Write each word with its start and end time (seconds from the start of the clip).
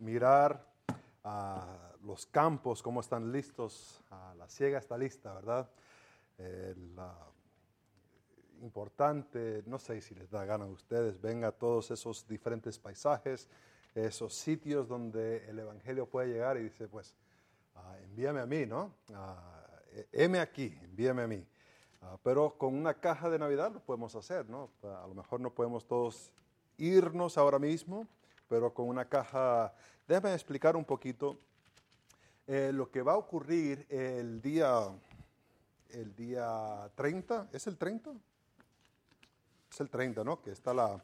mirar 0.00 0.66
a 1.24 1.92
los 2.02 2.26
campos, 2.26 2.82
cómo 2.82 3.00
están 3.00 3.30
listos, 3.30 4.02
la 4.36 4.48
siega 4.48 4.78
está 4.78 4.96
lista, 4.96 5.34
¿verdad? 5.34 5.68
Eh, 6.38 6.74
importante, 8.62 9.62
no 9.66 9.78
sé 9.78 10.00
si 10.00 10.14
les 10.14 10.30
da 10.30 10.44
gana 10.44 10.64
a 10.64 10.68
ustedes, 10.68 11.20
ven 11.20 11.44
a 11.44 11.52
todos 11.52 11.90
esos 11.90 12.26
diferentes 12.26 12.78
paisajes, 12.78 13.48
esos 13.94 14.34
sitios 14.34 14.88
donde 14.88 15.48
el 15.48 15.58
Evangelio 15.58 16.06
puede 16.06 16.28
llegar 16.28 16.56
y 16.56 16.64
dice, 16.64 16.88
pues, 16.88 17.14
ah, 17.74 17.96
envíame 18.04 18.40
a 18.40 18.46
mí, 18.46 18.66
¿no? 18.66 18.94
Ah, 19.14 19.66
heme 20.12 20.40
aquí, 20.40 20.78
envíame 20.82 21.22
a 21.22 21.26
mí. 21.26 21.46
Ah, 22.02 22.16
pero 22.22 22.56
con 22.56 22.74
una 22.74 22.94
caja 22.94 23.28
de 23.28 23.38
Navidad 23.38 23.72
lo 23.72 23.80
podemos 23.80 24.14
hacer, 24.14 24.48
¿no? 24.48 24.70
A 24.82 25.06
lo 25.06 25.14
mejor 25.14 25.40
no 25.40 25.54
podemos 25.54 25.86
todos 25.86 26.32
irnos 26.78 27.36
ahora 27.36 27.58
mismo, 27.58 28.06
pero 28.50 28.74
con 28.74 28.88
una 28.88 29.04
caja, 29.04 29.72
déjame 30.08 30.34
explicar 30.34 30.74
un 30.74 30.84
poquito 30.84 31.38
eh, 32.48 32.72
lo 32.74 32.90
que 32.90 33.00
va 33.00 33.12
a 33.12 33.16
ocurrir 33.16 33.86
el 33.88 34.42
día, 34.42 34.88
el 35.90 36.16
día 36.16 36.90
30, 36.96 37.50
¿es 37.52 37.68
el 37.68 37.78
30? 37.78 38.10
Es 39.70 39.80
el 39.80 39.88
30, 39.88 40.24
¿no? 40.24 40.42
Que 40.42 40.50
está 40.50 40.74
la... 40.74 41.00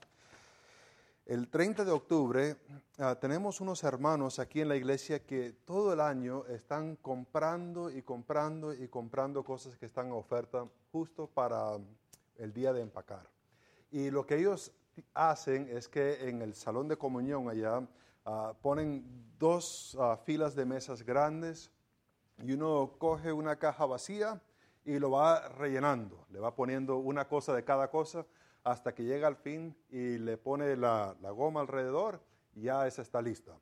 El 1.25 1.49
30 1.49 1.85
de 1.85 1.93
octubre 1.93 2.57
ah, 2.99 3.15
tenemos 3.15 3.61
unos 3.61 3.85
hermanos 3.85 4.41
aquí 4.41 4.61
en 4.61 4.69
la 4.69 4.77
iglesia 4.77 5.25
que 5.25 5.53
todo 5.65 5.93
el 5.93 6.01
año 6.01 6.45
están 6.47 6.97
comprando 6.97 7.91
y 7.91 8.03
comprando 8.03 8.75
y 8.75 8.89
comprando 8.89 9.45
cosas 9.45 9.77
que 9.77 9.87
están 9.87 10.07
en 10.07 10.13
oferta 10.15 10.65
justo 10.91 11.29
para 11.29 11.79
el 12.39 12.53
día 12.53 12.73
de 12.73 12.83
empacar. 12.83 13.29
Y 13.93 14.11
lo 14.11 14.27
que 14.27 14.37
ellos 14.37 14.73
hacen 15.15 15.69
es 15.71 15.89
que 15.89 16.29
en 16.29 16.43
el 16.43 16.55
salón 16.55 16.89
de 16.89 16.97
comunión 16.97 17.49
allá 17.49 17.87
ah, 18.25 18.55
ponen 18.61 19.05
dos 19.39 19.97
ah, 20.01 20.17
filas 20.17 20.55
de 20.55 20.65
mesas 20.65 21.03
grandes 21.03 21.71
y 22.39 22.53
uno 22.53 22.95
coge 22.99 23.33
una 23.33 23.57
caja 23.57 23.87
vacía 23.87 24.41
y 24.85 24.99
lo 24.99 25.11
va 25.11 25.49
rellenando, 25.49 26.27
le 26.31 26.39
va 26.39 26.55
poniendo 26.55 26.99
una 26.99 27.27
cosa 27.27 27.55
de 27.55 27.65
cada 27.65 27.91
cosa 27.91 28.25
hasta 28.63 28.95
que 28.95 29.05
llega 29.05 29.27
al 29.27 29.37
fin 29.37 29.77
y 29.91 30.19
le 30.19 30.37
pone 30.37 30.77
la, 30.77 31.17
goma 31.21 31.61
alrededor 31.61 32.21
y 32.55 32.63
ya 32.63 32.87
esa 32.87 33.03
está 33.03 33.23
lista. 33.23 33.53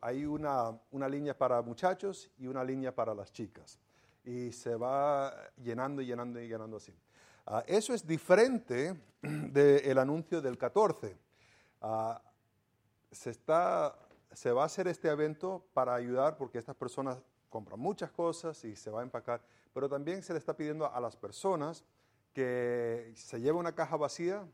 Hay 0.00 0.24
una, 0.24 0.80
una 0.90 1.08
línea 1.08 1.36
para 1.36 1.60
muchachos 1.60 2.30
y 2.38 2.46
una 2.46 2.64
línea 2.64 2.94
para 2.94 3.14
las 3.14 3.32
chicas. 3.32 3.78
Y 4.24 4.52
se 4.52 4.74
va 4.76 5.34
llenando 5.56 6.00
y 6.00 6.06
llenando 6.06 6.40
y 6.40 6.48
llenando 6.48 6.78
así. 6.78 6.94
Ah, 7.50 7.64
eso 7.66 7.94
es 7.94 8.06
diferente 8.06 8.94
del 9.22 9.96
anuncio 9.96 10.42
del 10.42 10.58
14. 10.58 11.16
Ah, 11.80 12.20
se, 13.10 13.30
está, 13.30 13.98
se 14.32 14.52
va 14.52 14.64
a 14.64 14.66
hacer 14.66 14.86
este 14.86 15.08
evento 15.08 15.64
para 15.72 15.94
ayudar 15.94 16.36
porque 16.36 16.58
estas 16.58 16.76
personas 16.76 17.16
compran 17.48 17.80
muchas 17.80 18.10
cosas 18.10 18.62
y 18.64 18.76
se 18.76 18.90
va 18.90 19.00
a 19.00 19.02
empacar, 19.02 19.40
pero 19.72 19.88
también 19.88 20.22
se 20.22 20.34
le 20.34 20.38
está 20.38 20.54
pidiendo 20.54 20.92
a 20.92 21.00
las 21.00 21.16
personas 21.16 21.82
que 22.34 23.14
se 23.16 23.40
lleven 23.40 23.60
una 23.60 23.74
caja 23.74 23.96
vacía, 23.96 24.46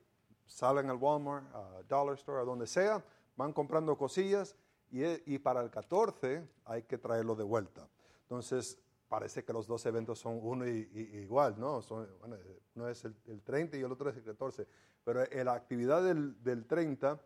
salen 0.46 0.88
al 0.88 0.96
Walmart, 0.96 1.52
a 1.52 1.82
Dollar 1.88 2.14
Store, 2.14 2.42
a 2.42 2.44
donde 2.44 2.68
sea, 2.68 3.02
van 3.34 3.52
comprando 3.52 3.98
cosillas 3.98 4.54
y, 4.92 5.02
y 5.34 5.40
para 5.40 5.62
el 5.62 5.70
14 5.70 6.48
hay 6.64 6.84
que 6.84 6.96
traerlo 6.96 7.34
de 7.34 7.42
vuelta. 7.42 7.88
Entonces, 8.22 8.78
parece 9.08 9.44
que 9.44 9.52
los 9.52 9.66
dos 9.66 9.84
eventos 9.86 10.18
son 10.18 10.38
uno 10.42 10.66
y, 10.66 10.88
igual, 11.22 11.58
¿no? 11.58 11.82
Son, 11.82 12.08
bueno, 12.20 12.36
uno 12.74 12.88
es 12.88 13.04
el, 13.04 13.42
30 13.42 13.76
y 13.76 13.80
el 13.80 13.92
otro 13.92 14.10
es 14.10 14.16
el 14.16 14.24
14. 14.24 14.66
Pero 15.04 15.24
en 15.30 15.44
la 15.44 15.54
actividad 15.54 16.02
del, 16.02 16.42
del 16.42 16.66
30, 16.66 17.20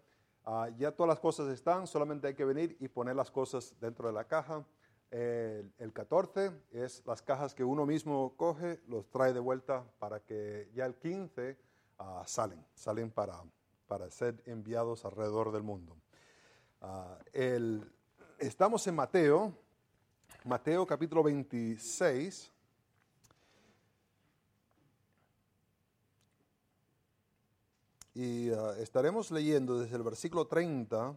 ah, 0.45 0.69
ya 0.77 0.93
todas 0.93 1.09
las 1.09 1.21
cosas 1.21 1.49
están, 1.49 1.87
solamente 1.87 2.27
hay 2.27 2.35
que 2.35 2.45
venir 2.45 2.77
y 2.81 2.89
poner 2.89 3.17
las 3.17 3.31
cosas 3.31 3.75
dentro 3.81 4.09
de 4.09 4.15
la 4.15 4.25
caja. 4.25 4.65
El, 5.11 5.73
el, 5.79 5.93
14 5.93 6.53
es 6.73 7.03
las 7.07 7.23
cajas 7.23 7.55
que 7.55 7.65
uno 7.65 7.87
mismo 7.87 8.35
coge, 8.37 8.81
los 8.89 9.09
trae 9.09 9.33
de 9.33 9.41
vuelta 9.41 9.85
para 9.99 10.21
que 10.21 10.71
ya 10.75 10.85
el 10.85 10.97
15 10.97 11.57
ah, 11.99 12.23
salen, 12.27 12.63
salen 12.75 13.11
para, 13.11 13.43
para 13.87 14.11
ser 14.11 14.43
enviados 14.45 15.05
alrededor 15.05 15.53
del 15.53 15.63
mundo. 15.63 15.97
Ah, 16.81 17.19
el, 17.33 17.91
estamos 18.39 18.87
en 18.87 18.95
Mateo, 18.95 19.53
Mateo 20.45 20.87
capítulo 20.87 21.23
26. 21.23 22.53
Y 28.15 28.51
uh, 28.51 28.71
estaremos 28.81 29.31
leyendo 29.31 29.79
desde 29.79 29.97
el 29.97 30.03
versículo 30.03 30.47
30 30.47 31.15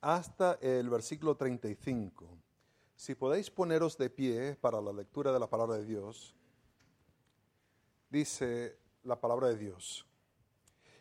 hasta 0.00 0.58
el 0.60 0.88
versículo 0.88 1.36
35. 1.36 2.28
Si 2.94 3.14
podéis 3.14 3.50
poneros 3.50 3.96
de 3.96 4.10
pie 4.10 4.56
para 4.56 4.80
la 4.80 4.92
lectura 4.92 5.32
de 5.32 5.40
la 5.40 5.48
palabra 5.48 5.76
de 5.76 5.86
Dios, 5.86 6.34
dice 8.10 8.78
la 9.04 9.18
palabra 9.18 9.48
de 9.48 9.56
Dios. 9.56 10.06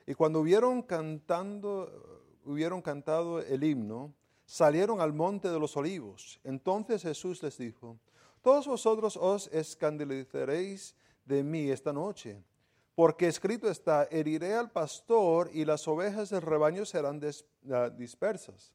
Y 0.08 0.14
cuando 0.16 0.40
hubieron 0.40 0.82
cantando, 0.82 2.40
hubieron 2.46 2.82
cantado 2.82 3.42
el 3.42 3.64
himno, 3.64 4.14
salieron 4.50 5.00
al 5.00 5.14
monte 5.14 5.48
de 5.48 5.60
los 5.60 5.78
olivos. 5.78 6.40
Entonces 6.44 7.04
Jesús 7.04 7.44
les 7.44 7.56
dijo, 7.60 8.00
todos 8.42 8.66
vosotros 8.66 9.16
os 9.16 9.48
escandalizaréis 9.54 10.96
de 11.24 11.44
mí 11.44 11.70
esta 11.70 11.94
noche, 11.94 12.44
porque 12.96 13.28
escrito 13.28 13.70
está, 13.70 14.08
heriré 14.10 14.56
al 14.56 14.72
pastor 14.72 15.52
y 15.54 15.66
las 15.66 15.88
ovejas 15.88 16.32
del 16.32 16.42
rebaño 16.42 16.84
serán 16.84 17.22
ah, 17.72 17.90
dispersas. 17.92 18.74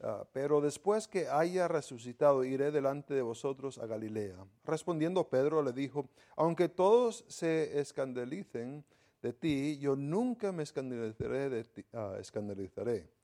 Ah, 0.00 0.24
pero 0.32 0.60
después 0.60 1.08
que 1.08 1.26
haya 1.26 1.66
resucitado, 1.66 2.44
iré 2.44 2.70
delante 2.70 3.12
de 3.12 3.22
vosotros 3.22 3.78
a 3.78 3.86
Galilea. 3.86 4.36
Respondiendo 4.64 5.28
Pedro 5.28 5.64
le 5.64 5.72
dijo, 5.72 6.08
aunque 6.36 6.68
todos 6.68 7.24
se 7.26 7.80
escandalicen 7.80 8.84
de 9.20 9.32
ti, 9.32 9.78
yo 9.78 9.96
nunca 9.96 10.52
me 10.52 10.62
escandalizaré 10.62 11.66
ah, 11.92 12.16
escandalizaré. 12.20 13.15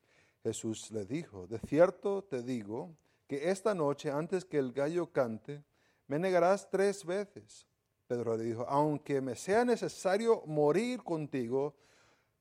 Jesús 0.43 0.91
le 0.91 1.05
dijo, 1.05 1.47
de 1.47 1.59
cierto 1.59 2.25
te 2.25 2.43
digo 2.43 2.97
que 3.27 3.51
esta 3.51 3.75
noche 3.75 4.11
antes 4.11 4.45
que 4.45 4.59
el 4.59 4.73
gallo 4.73 5.13
cante, 5.13 5.65
me 6.07 6.19
negarás 6.19 6.69
tres 6.69 7.05
veces. 7.05 7.67
Pedro 8.07 8.37
le 8.37 8.45
dijo, 8.45 8.67
aunque 8.69 9.21
me 9.21 9.37
sea 9.37 9.65
necesario 9.65 10.43
morir 10.47 11.03
contigo, 11.03 11.75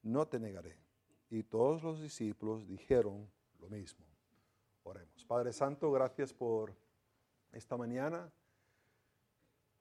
no 0.02 0.28
te 0.28 0.40
negaré. 0.40 0.78
Y 1.30 1.44
todos 1.44 1.82
los 1.84 2.02
discípulos 2.02 2.68
dijeron 2.68 3.32
lo 3.60 3.70
mismo. 3.70 4.06
Oremos. 4.84 5.24
Padre 5.26 5.54
Santo, 5.54 5.92
gracias 5.92 6.34
por 6.34 6.76
esta 7.52 7.78
mañana. 7.78 8.32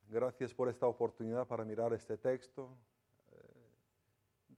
Gracias 0.09 0.53
por 0.55 0.69
esta 0.69 0.87
oportunidad 0.87 1.47
para 1.47 1.65
mirar 1.65 1.93
este 1.93 2.19
texto. 2.19 2.77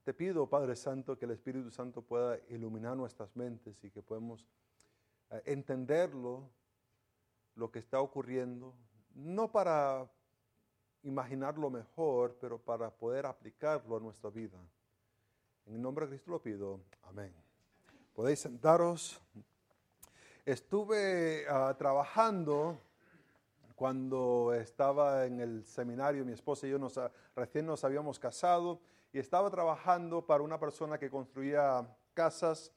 Te 0.03 0.13
pido, 0.13 0.49
Padre 0.49 0.75
Santo, 0.75 1.17
que 1.17 1.23
el 1.23 1.31
Espíritu 1.31 1.71
Santo 1.71 2.01
pueda 2.01 2.37
iluminar 2.49 2.97
nuestras 2.97 3.33
mentes 3.37 3.81
y 3.85 3.89
que 3.89 4.01
podamos 4.01 4.45
eh, 5.29 5.41
entenderlo, 5.45 6.49
lo 7.55 7.71
que 7.71 7.79
está 7.79 8.01
ocurriendo, 8.01 8.73
no 9.15 9.49
para 9.49 10.05
imaginarlo 11.03 11.69
mejor, 11.69 12.35
pero 12.41 12.57
para 12.57 12.89
poder 12.89 13.25
aplicarlo 13.25 13.95
a 13.95 13.99
nuestra 14.01 14.29
vida. 14.29 14.57
En 15.65 15.75
el 15.75 15.81
nombre 15.81 16.05
de 16.05 16.09
Cristo 16.09 16.31
lo 16.31 16.41
pido. 16.41 16.81
Amén. 17.03 17.33
Podéis 18.13 18.39
sentaros. 18.39 19.21
Estuve 20.45 21.45
ah, 21.47 21.73
trabajando 21.77 22.77
cuando 23.75 24.53
estaba 24.53 25.25
en 25.25 25.39
el 25.39 25.63
seminario, 25.63 26.25
mi 26.25 26.33
esposa 26.33 26.67
y 26.67 26.71
yo 26.71 26.79
nos, 26.79 26.99
recién 27.35 27.65
nos 27.65 27.85
habíamos 27.85 28.19
casado 28.19 28.81
y 29.13 29.19
estaba 29.19 29.49
trabajando 29.51 30.25
para 30.25 30.43
una 30.43 30.59
persona 30.59 30.97
que 30.97 31.09
construía 31.09 31.87
casas, 32.15 32.73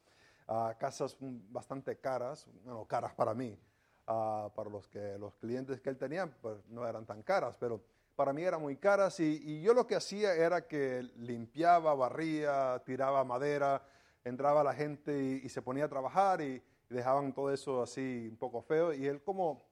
ah, 0.47 0.77
casas 0.79 1.17
bastante 1.19 1.99
caras, 1.99 2.47
no 2.65 2.85
caras 2.85 3.15
para 3.15 3.35
mí, 3.35 3.59
ah, 4.07 4.51
para 4.55 4.69
los, 4.69 4.87
que, 4.87 5.17
los 5.19 5.35
clientes 5.37 5.81
que 5.81 5.89
él 5.89 5.97
tenía, 5.97 6.27
pues 6.43 6.59
no 6.69 6.87
eran 6.87 7.07
tan 7.07 7.23
caras, 7.23 7.57
pero 7.59 7.83
para 8.15 8.35
mí 8.35 8.43
eran 8.43 8.61
muy 8.61 8.77
caras 8.77 9.19
y, 9.19 9.63
yo 9.63 9.73
lo 9.73 9.87
que 9.87 9.97
hacía 9.97 10.35
era 10.35 10.67
que 10.67 11.03
limpiaba, 11.17 11.95
barría, 11.95 12.83
tiraba 12.85 13.25
madera, 13.25 13.83
entraba 14.23 14.63
la 14.63 14.75
gente 14.75 15.41
y, 15.43 15.49
se 15.49 15.63
ponía 15.63 15.87
a 15.87 15.89
trabajar 15.89 16.43
y, 16.43 16.63
y 16.91 16.95
dejaban 16.95 17.33
todo 17.33 17.51
eso 17.51 17.83
así 17.83 18.29
un 18.31 18.37
poco 18.37 18.61
feo 18.61 18.93
y 18.93 19.07
él 19.07 19.23
como 19.23 19.65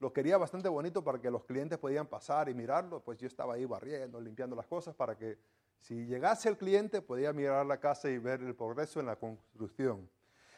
lo 0.00 0.12
quería 0.12 0.36
bastante 0.36 0.68
bonito 0.68 1.02
para 1.02 1.20
que 1.20 1.30
los 1.30 1.44
clientes 1.44 1.78
podían 1.78 2.06
pasar 2.06 2.48
y 2.48 2.54
mirarlo, 2.54 3.00
pues 3.00 3.18
yo 3.18 3.26
estaba 3.26 3.54
ahí 3.54 3.64
barriendo, 3.64 4.20
limpiando 4.20 4.54
las 4.54 4.66
cosas 4.66 4.94
para 4.94 5.16
que 5.16 5.38
si 5.80 6.06
llegase 6.06 6.48
el 6.48 6.56
cliente, 6.56 7.00
podía 7.02 7.32
mirar 7.32 7.64
la 7.66 7.78
casa 7.78 8.10
y 8.10 8.18
ver 8.18 8.42
el 8.42 8.54
progreso 8.54 9.00
en 9.00 9.06
la 9.06 9.16
construcción. 9.16 10.08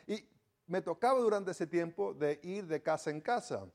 Y 0.07 0.25
me 0.67 0.83
tocaba 0.83 1.21
durante 1.21 1.51
ese 1.51 1.67
tiempo 1.67 2.15
de 2.15 2.41
ir 2.43 2.67
de 2.67 2.83
casa 2.83 3.11
en 3.11 3.21
casa, 3.21 3.67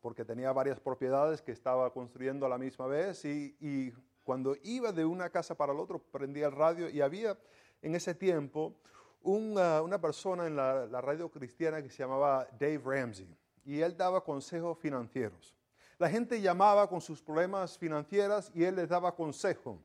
porque 0.00 0.24
tenía 0.24 0.52
varias 0.52 0.78
propiedades 0.78 1.42
que 1.42 1.52
estaba 1.52 1.92
construyendo 1.92 2.46
a 2.46 2.48
la 2.48 2.58
misma 2.58 2.86
vez 2.86 3.24
y, 3.24 3.92
cuando 4.22 4.54
iba 4.62 4.92
de 4.92 5.04
una 5.04 5.30
casa 5.30 5.56
para 5.56 5.74
la 5.74 5.80
otra 5.80 5.98
prendía 5.98 6.46
el 6.46 6.52
radio 6.52 6.88
y 6.88 7.00
había 7.00 7.36
en 7.82 7.96
ese 7.96 8.14
tiempo 8.14 8.76
una 9.20 10.00
persona 10.00 10.46
en 10.46 10.54
la, 10.54 10.86
la 10.86 11.00
radio 11.00 11.28
cristiana 11.28 11.82
que 11.82 11.90
se 11.90 12.04
llamaba 12.04 12.46
Dave 12.52 12.80
Ramsey 12.84 13.36
y 13.64 13.80
él 13.80 13.96
daba 13.96 14.22
consejos 14.22 14.78
financieros. 14.78 15.56
La 15.98 16.08
gente 16.08 16.40
llamaba 16.40 16.88
con 16.88 17.00
sus 17.00 17.20
problemas 17.20 17.76
financieros 17.78 18.50
y 18.54 18.64
él 18.64 18.76
les 18.76 18.88
daba 18.88 19.14
consejo. 19.14 19.82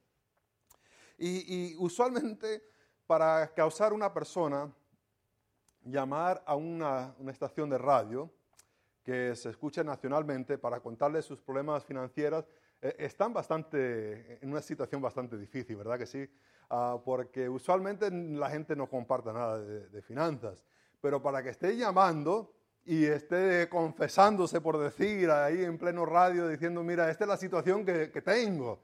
Y, 1.18 1.75
usualmente 1.78 2.64
para 3.08 3.54
causar 3.54 3.94
una 3.94 4.14
persona, 4.14 4.72
llamar 5.84 6.44
a 6.46 6.56
una, 6.56 7.16
estación 7.30 7.69
de 7.69 7.78
radio 7.78 8.31
que 9.04 9.36
se 9.36 9.50
escucha 9.50 9.84
nacionalmente 9.84 10.58
para 10.58 10.81
contarle 10.81 11.22
sus 11.22 11.42
problemas 11.42 11.86
financieros, 11.86 12.46
eh, 12.81 12.96
están 13.00 13.34
bastante, 13.34 14.44
en 14.44 14.52
una 14.52 14.62
situación 14.62 15.02
bastante 15.02 15.38
difícil, 15.38 15.78
¿verdad 15.78 15.98
que 15.98 16.06
sí? 16.06 16.30
Ah, 16.69 17.00
porque 17.04 17.48
usualmente 17.48 18.12
la 18.12 18.50
gente 18.50 18.75
no 18.75 18.88
comparte 18.90 19.31
nada 19.31 19.60
de, 19.60 20.02
finanzas, 20.02 20.63
pero 21.00 21.22
para 21.22 21.42
que 21.42 21.50
esté 21.50 21.78
llamando 21.78 22.54
y 22.84 23.06
esté 23.06 23.70
confesándose 23.70 24.60
por 24.60 24.78
decir 24.78 25.31
ahí 25.31 25.63
en 25.63 25.78
pleno 25.78 26.06
radio 26.06 26.48
diciendo, 26.48 26.84
mira, 26.84 27.10
esta 27.10 27.24
es 27.24 27.30
la 27.30 27.38
situación 27.38 27.86
que, 27.86 28.12
que 28.12 28.22
tengo, 28.22 28.84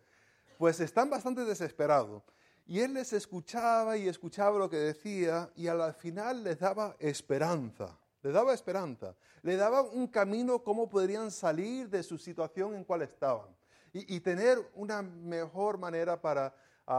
pues 0.58 0.80
están 0.80 1.10
bastante 1.10 1.46
desesperados. 1.46 2.24
Y 2.66 2.80
él 2.80 2.94
les 2.94 3.12
escuchaba 3.14 3.98
y 3.98 4.08
escuchaba 4.08 4.58
lo 4.58 4.70
que 4.70 4.78
decía 4.78 5.52
y 5.56 5.68
al 5.68 5.94
final 5.94 6.44
les 6.44 6.60
daba 6.60 6.96
esperanza, 7.00 7.98
le 8.22 8.32
daba 8.32 8.54
esperanza, 8.54 9.16
le 9.42 9.58
daba 9.58 9.82
un 9.82 10.08
camino 10.08 10.64
cómo 10.64 10.90
podrían 10.90 11.30
salir 11.30 11.90
de 11.90 12.04
su 12.04 12.18
situación 12.18 12.74
en 12.76 12.86
cual 12.86 13.02
estaban 13.02 13.50
y, 13.94 14.20
tener 14.22 14.58
una 14.74 15.02
mejor 15.04 15.78
manera 15.78 16.20
para 16.20 16.54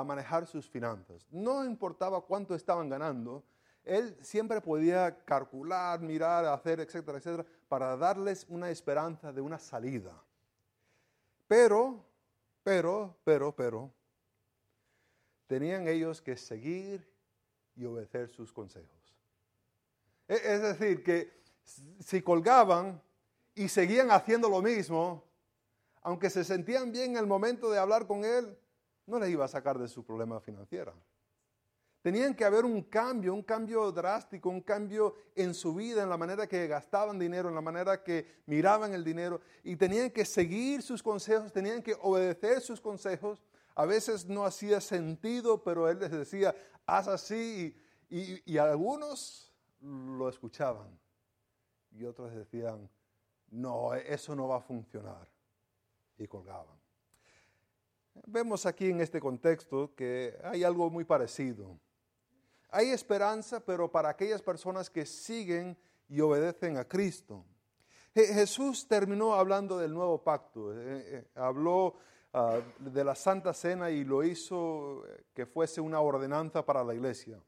manejar 0.05 0.47
sus 0.47 0.69
finanzas. 0.71 1.27
No 1.31 1.65
importaba 1.65 2.21
cuánto 2.21 2.55
estaban 2.55 2.89
ganando, 2.89 3.43
él 3.85 4.17
siempre 4.23 4.61
podía 4.61 5.25
calcular, 5.25 6.01
mirar, 6.01 6.45
hacer, 6.47 6.81
etcétera, 6.81 7.19
etcétera, 7.19 7.45
para 7.69 7.97
darles 7.97 8.47
una 8.49 8.71
esperanza 8.71 9.33
de 9.33 9.41
una 9.41 9.59
salida. 9.59 10.15
Pero, 11.49 12.07
pero, 12.65 13.17
pero, 13.23 13.55
pero, 13.55 13.93
tenían 15.47 15.87
ellos 15.87 16.21
que 16.21 16.37
seguir 16.37 17.07
y 17.77 17.85
obedecer 17.85 18.29
sus 18.29 18.53
consejos. 18.53 19.15
E, 20.27 20.35
es 20.35 20.63
decir, 20.63 21.05
que 21.05 21.45
si 22.01 22.23
colgaban 22.23 23.01
y 23.55 23.69
seguían 23.69 24.11
haciendo 24.11 24.49
lo 24.49 24.63
mismo, 24.63 25.23
aunque 26.03 26.31
se 26.31 26.43
sentían 26.43 26.91
bien 26.91 27.13
en 27.13 27.19
el 27.19 27.27
momento 27.27 27.71
de 27.71 27.79
hablar 27.79 28.07
con 28.07 28.25
él, 28.25 28.59
no 29.07 29.19
les 29.19 29.31
iba 29.31 29.45
a 29.45 29.49
sacar 29.49 29.79
de 29.79 29.87
su 29.87 30.05
problema 30.05 30.41
financiero. 30.41 30.95
Tenían 32.05 32.35
que 32.35 32.45
haber 32.45 32.65
un 32.65 32.83
cambio, 32.83 33.33
un 33.33 33.43
cambio 33.43 33.91
drástico, 33.91 34.51
un 34.51 34.61
cambio 34.61 35.17
en 35.35 35.55
su 35.55 35.75
vida, 35.75 36.05
en 36.05 36.11
la 36.11 36.19
manera 36.19 36.47
que 36.47 36.69
gastaban 36.69 37.19
dinero, 37.19 37.49
en 37.49 37.55
la 37.57 37.63
manera 37.63 38.05
que 38.05 38.43
miraban 38.45 38.93
el 38.93 39.03
dinero. 39.03 39.41
Y 39.65 39.75
tenían 39.75 40.11
que 40.11 40.25
seguir 40.25 40.83
sus 40.83 41.03
consejos, 41.03 41.51
tenían 41.51 41.83
que 41.83 41.97
obedecer 42.01 42.61
sus 42.61 42.81
consejos 42.81 43.43
a 43.75 43.87
veces 43.87 44.27
no 44.27 44.45
hacía 44.45 44.81
sentido, 44.81 45.63
pero 45.63 45.89
él 45.89 45.99
les 45.99 46.11
decía, 46.11 46.55
haz 46.87 47.09
así, 47.09 47.77
y, 48.09 48.57
algunos 48.59 49.53
lo 49.81 50.29
escuchaban 50.29 50.99
y 51.91 52.05
otros 52.05 52.33
decían, 52.33 52.89
no, 53.51 53.95
eso 53.95 54.35
no 54.37 54.49
va 54.49 54.57
a 54.57 54.61
funcionar, 54.61 55.29
y 56.19 56.27
colgaban. 56.27 56.79
Vemos 58.27 58.65
aquí 58.65 58.91
en 58.91 59.01
este 59.01 59.21
contexto 59.21 59.93
que 59.97 60.39
hay 60.45 60.63
algo 60.63 60.89
muy 60.89 61.05
parecido. 61.05 61.79
Hay 62.75 62.91
esperanza, 62.91 63.61
pero 63.61 63.91
para 63.91 64.09
aquellas 64.09 64.43
personas 64.43 64.91
que 64.91 65.07
siguen 65.07 65.77
y 66.09 66.21
obedecen 66.21 66.77
a 66.77 66.85
Cristo. 66.85 67.45
Jesús 68.15 68.87
terminó 68.87 69.35
hablando 69.35 69.79
del 69.79 69.93
nuevo 69.93 70.23
pacto. 70.23 70.73
Eh, 70.73 71.03
eh, 71.07 71.29
habló 71.35 71.97
Ah, 72.37 72.61
de 72.81 73.05
la 73.05 73.15
Santa 73.15 73.55
Cena 73.55 73.91
y 73.91 74.03
lo 74.03 74.25
hizo 74.25 75.07
eh, 75.07 75.27
que 75.33 75.47
fuese 75.47 75.81
una 75.81 76.01
ordenanza 76.01 76.67
para 76.67 76.83
la 76.83 76.93
iglesia. 76.93 77.41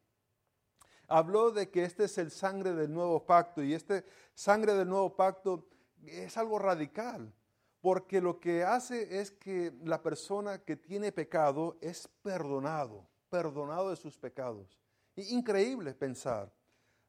Habló 1.08 1.50
de 1.50 1.70
que 1.70 1.82
este 1.82 2.04
es 2.04 2.16
el 2.18 2.30
sangre 2.30 2.72
del 2.72 2.94
nuevo 2.94 3.26
pacto 3.26 3.64
y 3.64 3.74
este 3.74 4.04
sangre 4.32 4.74
del 4.74 4.88
nuevo 4.88 5.16
pacto 5.16 5.66
es 6.04 6.36
algo 6.36 6.60
radical, 6.60 7.34
porque 7.80 8.20
lo 8.20 8.38
que 8.38 8.62
hace 8.62 9.18
es 9.18 9.32
que 9.32 9.72
la 9.82 10.00
persona 10.00 10.60
que 10.62 10.76
tiene 10.76 11.10
pecado 11.10 11.78
es 11.80 12.06
perdonado, 12.22 13.08
perdonado 13.28 13.90
de 13.90 13.96
sus 13.96 14.16
pecados. 14.16 14.85
Increíble 15.16 15.94
pensar, 15.94 16.52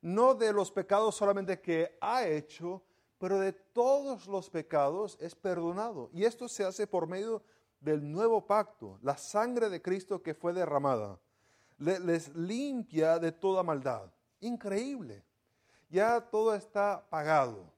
no 0.01 0.33
de 0.33 0.53
los 0.53 0.71
pecados 0.71 1.15
solamente 1.15 1.59
que 1.59 1.97
ha 2.01 2.25
hecho, 2.25 2.83
pero 3.17 3.39
de 3.39 3.51
todos 3.51 4.27
los 4.27 4.49
pecados 4.49 5.17
es 5.19 5.35
perdonado. 5.35 6.09
Y 6.13 6.23
esto 6.23 6.47
se 6.47 6.63
hace 6.63 6.87
por 6.87 7.07
medio 7.07 7.39
de 7.39 7.57
del 7.79 8.11
nuevo 8.11 8.45
pacto, 8.45 8.97
la 9.01 9.17
sangre 9.17 9.69
de 9.69 9.81
Cristo 9.81 10.21
que 10.21 10.33
fue 10.33 10.53
derramada, 10.53 11.19
les 11.77 12.35
limpia 12.35 13.19
de 13.19 13.31
toda 13.31 13.63
maldad. 13.63 14.11
Increíble. 14.39 15.23
Ya 15.89 16.19
todo 16.19 16.53
está 16.55 17.07
pagado. 17.09 17.71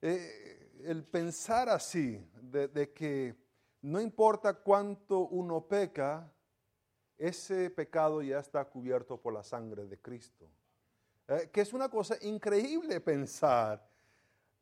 Eh, 0.00 0.80
el 0.84 1.04
pensar 1.04 1.68
así, 1.68 2.26
de, 2.40 2.92
que 2.92 3.36
no 3.82 4.00
importa 4.00 4.54
cuánto 4.54 5.20
uno 5.28 5.60
peca, 5.66 6.32
ese 7.26 7.70
pecado 7.70 8.22
ya 8.22 8.38
está 8.38 8.64
cubierto 8.64 9.16
por 9.16 9.32
la 9.32 9.42
sangre 9.42 9.86
de 9.86 9.98
Cristo. 9.98 10.48
Eh, 11.28 11.50
que 11.52 11.60
es 11.60 11.72
una 11.72 11.88
cosa 11.88 12.16
increíble 12.22 13.00
pensar 13.00 13.88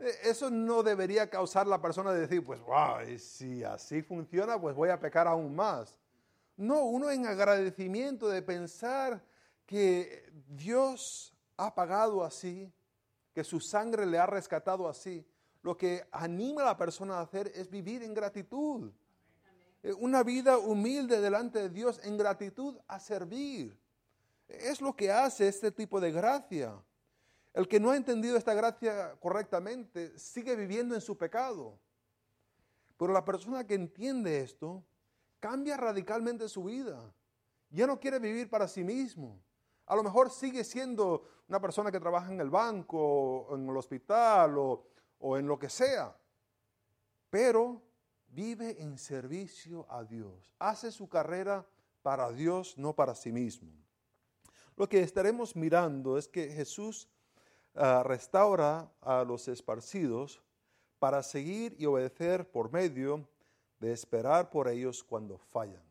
e, 0.00 0.30
eso 0.30 0.50
no 0.50 0.82
debería 0.82 1.28
causar 1.28 1.66
la 1.66 1.80
persona 1.80 2.12
de 2.12 2.20
decir, 2.20 2.44
pues, 2.44 2.60
wow, 2.60 2.98
si 3.18 3.62
así 3.62 4.02
funciona, 4.02 4.60
pues 4.60 4.74
voy 4.74 4.88
a 4.88 4.98
pecar 4.98 5.26
aún 5.26 5.54
más. 5.54 5.98
No, 6.56 6.84
uno 6.84 7.10
en 7.10 7.26
agradecimiento 7.26 8.28
de 8.28 8.42
pensar 8.42 9.22
que 9.66 10.30
Dios 10.48 11.34
ha 11.56 11.74
pagado 11.74 12.24
así, 12.24 12.72
que 13.32 13.44
su 13.44 13.60
sangre 13.60 14.06
le 14.06 14.18
ha 14.18 14.26
rescatado 14.26 14.88
así. 14.88 15.26
Lo 15.62 15.76
que 15.76 16.06
anima 16.10 16.62
a 16.62 16.66
la 16.66 16.76
persona 16.76 17.16
a 17.16 17.22
hacer 17.22 17.52
es 17.54 17.70
vivir 17.70 18.02
en 18.02 18.14
gratitud. 18.14 18.90
Eh, 19.82 19.92
una 19.94 20.22
vida 20.22 20.58
humilde 20.58 21.20
delante 21.20 21.58
de 21.60 21.68
Dios 21.70 22.00
en 22.04 22.18
gratitud 22.18 22.78
a 22.86 23.00
servir. 23.00 23.78
Es 24.48 24.80
lo 24.80 24.94
que 24.94 25.10
hace 25.10 25.48
este 25.48 25.70
tipo 25.70 26.00
de 26.00 26.12
gracia. 26.12 26.74
El 27.52 27.66
que 27.66 27.80
no 27.80 27.90
ha 27.90 27.96
entendido 27.96 28.36
esta 28.36 28.54
gracia 28.54 29.16
correctamente 29.20 30.16
sigue 30.18 30.54
viviendo 30.54 30.94
en 30.94 31.00
su 31.00 31.16
pecado. 31.16 31.78
Pero 32.96 33.12
la 33.12 33.24
persona 33.24 33.66
que 33.66 33.74
entiende 33.74 34.40
esto 34.40 34.84
cambia 35.38 35.76
radicalmente 35.76 36.48
su 36.48 36.64
vida. 36.64 37.12
Ya 37.70 37.86
no 37.86 37.98
quiere 37.98 38.18
vivir 38.18 38.50
para 38.50 38.68
sí 38.68 38.84
mismo. 38.84 39.40
A 39.86 39.96
lo 39.96 40.02
mejor 40.02 40.30
sigue 40.30 40.62
siendo 40.62 41.24
una 41.48 41.60
persona 41.60 41.90
que 41.90 41.98
trabaja 41.98 42.30
en 42.30 42.40
el 42.40 42.50
banco, 42.50 42.98
o 43.48 43.56
en 43.56 43.68
el 43.68 43.76
hospital 43.76 44.58
o, 44.58 44.84
o 45.18 45.36
en 45.36 45.48
lo 45.48 45.58
que 45.58 45.68
sea. 45.68 46.14
Pero 47.30 47.82
vive 48.30 48.82
en 48.82 48.98
servicio 48.98 49.86
a 49.90 50.04
Dios. 50.04 50.52
Hace 50.58 50.90
su 50.90 51.08
carrera 51.08 51.66
para 52.02 52.30
Dios, 52.32 52.76
no 52.78 52.94
para 52.94 53.14
sí 53.14 53.32
mismo. 53.32 53.70
Lo 54.76 54.88
que 54.88 55.00
estaremos 55.00 55.54
mirando 55.54 56.16
es 56.16 56.26
que 56.26 56.48
Jesús 56.48 57.08
Ah, 57.74 58.02
restaura 58.04 58.90
a 59.00 59.22
los 59.22 59.46
esparcidos 59.46 60.42
para 60.98 61.22
seguir 61.22 61.76
y 61.78 61.86
obedecer 61.86 62.50
por 62.50 62.72
medio 62.72 63.28
de 63.78 63.92
esperar 63.92 64.50
por 64.50 64.68
ellos 64.68 65.04
cuando 65.04 65.38
fallan. 65.38 65.82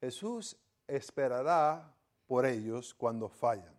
Jesús 0.00 0.56
esperará 0.86 1.90
por 2.26 2.44
ellos 2.44 2.92
cuando 2.92 3.30
fallan, 3.30 3.74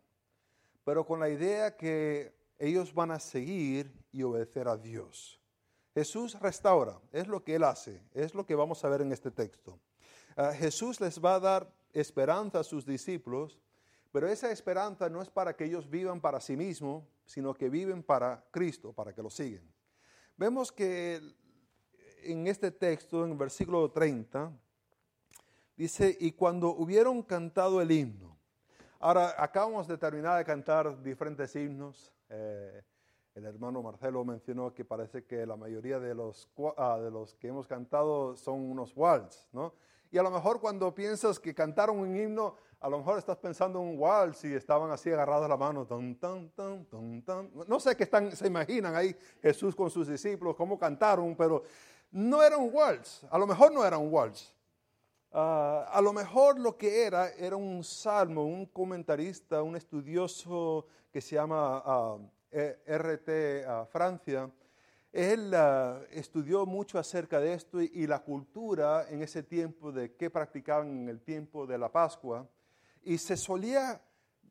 pero 0.83 1.05
con 1.05 1.19
la 1.19 1.29
idea 1.29 1.77
que 1.77 2.33
ellos 2.57 2.91
van 2.93 3.11
a 3.11 3.19
seguir 3.19 3.93
y 4.11 4.23
obedecer 4.23 4.67
a 4.67 4.75
Dios. 4.75 5.39
Jesús 5.95 6.39
restaura, 6.39 6.99
es 7.11 7.27
lo 7.27 7.43
que 7.43 7.55
Él 7.55 7.63
hace, 7.63 7.99
es 8.13 8.35
lo 8.35 8.45
que 8.45 8.53
vamos 8.53 8.85
a 8.85 8.89
ver 8.89 9.01
en 9.01 9.11
este 9.11 9.31
texto. 9.31 9.79
Ah, 10.37 10.51
Jesús 10.53 11.01
les 11.01 11.19
va 11.19 11.35
a 11.35 11.39
dar 11.39 11.73
esperanza 11.93 12.59
a 12.59 12.63
sus 12.63 12.85
discípulos 12.85 13.59
pero 14.15 14.29
esa 14.29 14.49
esperanza 14.49 15.09
no 15.09 15.21
es 15.21 15.29
para 15.29 15.57
que 15.57 15.65
ellos 15.65 15.89
vivan 15.89 16.21
para 16.21 16.39
sí 16.39 16.55
mismos, 16.55 17.03
sino 17.25 17.53
que 17.53 17.67
viven 17.67 18.01
para 18.01 18.45
Cristo, 18.49 18.93
para 18.93 19.11
que 19.11 19.21
lo 19.21 19.29
siguen. 19.29 19.69
Vemos 20.37 20.71
que 20.71 21.19
en 22.23 22.47
este 22.47 22.71
texto, 22.71 23.25
en 23.25 23.31
el 23.31 23.37
versículo 23.37 23.91
30, 23.91 24.53
dice, 25.75 26.15
y 26.17 26.31
cuando 26.31 26.69
hubieron 26.69 27.23
cantado 27.23 27.81
el 27.81 27.91
himno, 27.91 28.37
ahora 28.99 29.35
acabamos 29.37 29.85
de 29.85 29.97
terminar 29.97 30.37
de 30.37 30.45
cantar 30.45 31.03
diferentes 31.03 31.53
himnos, 31.53 32.09
eh, 32.29 32.83
el 33.35 33.45
hermano 33.45 33.83
Marcelo 33.83 34.23
mencionó 34.23 34.73
que 34.73 34.85
parece 34.85 35.25
que 35.25 35.45
la 35.45 35.57
mayoría 35.57 35.99
de 35.99 36.15
los, 36.15 36.49
ah, 36.77 36.97
de 36.97 37.11
los 37.11 37.35
que 37.35 37.49
hemos 37.49 37.67
cantado 37.67 38.37
son 38.37 38.61
unos 38.61 38.95
waltz, 38.95 39.49
¿no? 39.51 39.73
Y 40.09 40.17
a 40.17 40.23
lo 40.23 40.31
mejor 40.31 40.61
cuando 40.61 40.95
piensas 40.95 41.37
que 41.37 41.53
cantaron 41.53 41.99
un 41.99 42.15
himno, 42.15 42.55
a 42.79 42.87
lo 42.87 42.99
mejor 42.99 43.17
estás 43.17 43.35
pensando 43.37 43.81
en 43.81 43.89
un 43.89 43.99
waltz 43.99 44.45
y 44.45 44.53
estaban 44.53 44.89
así 44.89 45.11
agarrados 45.11 45.49
la 45.49 45.57
mano. 45.57 45.85
Tan, 45.85 46.15
tan, 46.15 46.49
tan, 46.51 46.85
tan, 46.85 47.21
tan. 47.23 47.51
No 47.67 47.77
sé 47.81 47.97
qué 47.97 48.03
están, 48.03 48.31
se 48.33 48.47
imaginan 48.47 48.95
ahí 48.95 49.13
Jesús 49.41 49.75
con 49.75 49.89
sus 49.89 50.07
discípulos, 50.07 50.55
cómo 50.55 50.79
cantaron, 50.79 51.35
pero 51.35 51.63
no 52.11 52.41
era 52.41 52.55
un 52.55 52.73
waltz. 52.73 53.25
A 53.29 53.37
lo 53.37 53.45
mejor 53.45 53.73
no 53.73 53.85
era 53.85 53.97
un 53.97 54.13
waltz. 54.13 54.55
Ah, 55.33 55.89
a 55.91 55.99
lo 55.99 56.13
mejor 56.13 56.57
lo 56.57 56.77
que 56.77 57.03
era 57.03 57.31
era 57.31 57.57
un 57.57 57.83
salmo, 57.83 58.45
un 58.45 58.67
comentarista, 58.67 59.61
un 59.61 59.75
estudioso 59.75 60.85
que 61.11 61.19
se 61.19 61.35
llama 61.35 61.83
ah, 61.85 62.17
RT 62.55 63.65
ah, 63.67 63.85
Francia. 63.85 64.49
Él 65.11 65.53
estudió 66.11 66.65
mucho 66.65 66.99
acerca 66.99 67.39
de 67.39 67.53
esto 67.53 67.81
y, 67.81 68.05
la 68.05 68.19
cultura 68.19 69.07
en 69.09 69.21
ese 69.21 69.43
tiempo 69.43 69.91
de 69.91 70.13
qué 70.15 70.29
practicaban 70.29 70.89
en 70.89 71.09
el 71.09 71.21
tiempo 71.21 71.65
de 71.65 71.77
la 71.77 71.89
Pascua. 71.89 72.49
Y 73.01 73.17
se 73.17 73.37
solía 73.37 74.01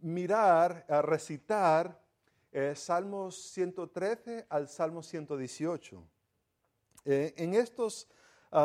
mirar, 0.01 0.87
a 0.89 1.03
recitar 1.03 2.01
eh, 2.51 2.75
Salmos 2.75 3.37
113 3.53 4.47
al 4.49 4.69
Salmo 4.69 5.03
118. 5.03 6.03
Eh, 7.05 7.35
en 7.37 7.55
estos 7.55 8.09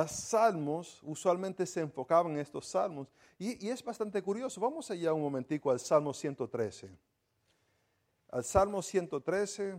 salmos, 0.07 1.01
usualmente 1.03 1.65
se 1.65 1.81
enfocaban 1.81 2.33
en 2.33 2.39
estos 2.39 2.67
salmos, 2.67 3.07
y, 3.39 3.69
es 3.69 3.83
bastante 3.83 4.21
curioso. 4.21 4.61
Vamos 4.61 4.91
allá 4.91 5.13
un 5.13 5.21
momentico 5.21 5.71
al 5.71 5.79
Salmo 5.79 6.13
113. 6.13 6.89
Al 8.31 8.43
Salmo 8.43 8.83
113 8.83 9.75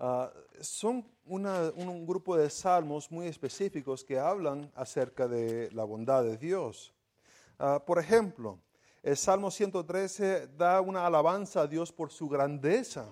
ah, 0.00 0.32
son 0.60 1.06
un 1.26 2.04
grupo 2.04 2.36
de 2.36 2.50
salmos 2.50 3.08
muy 3.08 3.28
específicos 3.28 4.02
que 4.02 4.18
hablan 4.18 4.68
acerca 4.74 5.28
de 5.28 5.70
la 5.70 5.84
bondad 5.84 6.24
de 6.24 6.36
Dios. 6.36 6.92
Ah, 7.56 7.80
por 7.86 8.00
ejemplo, 8.00 8.58
el 9.04 9.16
Salmo 9.16 9.52
113 9.52 10.48
da 10.56 10.80
una 10.80 11.06
alabanza 11.06 11.60
a 11.60 11.66
Dios 11.68 11.92
por 11.92 12.10
su 12.10 12.28
grandeza, 12.28 13.06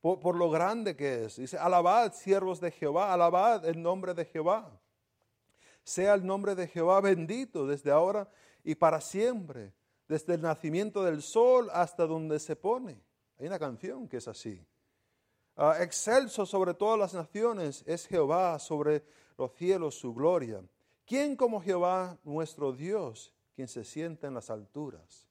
por, 0.00 0.18
por, 0.18 0.34
lo 0.34 0.50
grande 0.50 0.96
que 0.96 1.26
es. 1.26 1.36
Dice, 1.36 1.56
alabad 1.56 2.12
siervos 2.12 2.60
de 2.60 2.72
Jehová, 2.72 3.12
alabad 3.12 3.64
el 3.66 3.80
nombre 3.80 4.14
de 4.14 4.24
Jehová. 4.24 4.68
Sea 5.84 6.14
el 6.14 6.26
nombre 6.26 6.56
de 6.56 6.66
Jehová 6.66 7.00
bendito 7.00 7.68
desde 7.68 7.92
ahora 7.92 8.28
y 8.64 8.74
para 8.74 9.00
siempre, 9.00 9.72
desde 10.08 10.34
el 10.34 10.40
nacimiento 10.40 11.04
del 11.04 11.22
sol 11.22 11.70
hasta 11.72 12.04
donde 12.04 12.40
se 12.40 12.56
pone. 12.56 13.00
Una 13.46 13.58
canción 13.58 14.08
que 14.08 14.18
es 14.18 14.28
así. 14.28 14.64
Ah, 15.56 15.76
excelso 15.80 16.46
sobre 16.46 16.74
todas 16.74 16.98
las 16.98 17.14
naciones 17.14 17.84
es 17.86 18.06
Jehová, 18.06 18.58
sobre 18.58 19.04
los 19.36 19.52
cielos 19.54 19.98
su 19.98 20.14
gloria. 20.14 20.62
¿Quién 21.06 21.36
como 21.36 21.60
Jehová 21.60 22.18
nuestro 22.24 22.72
Dios, 22.72 23.32
quien 23.54 23.68
se 23.68 23.84
sienta 23.84 24.26
en 24.26 24.34
las 24.34 24.50
alturas? 24.50 25.28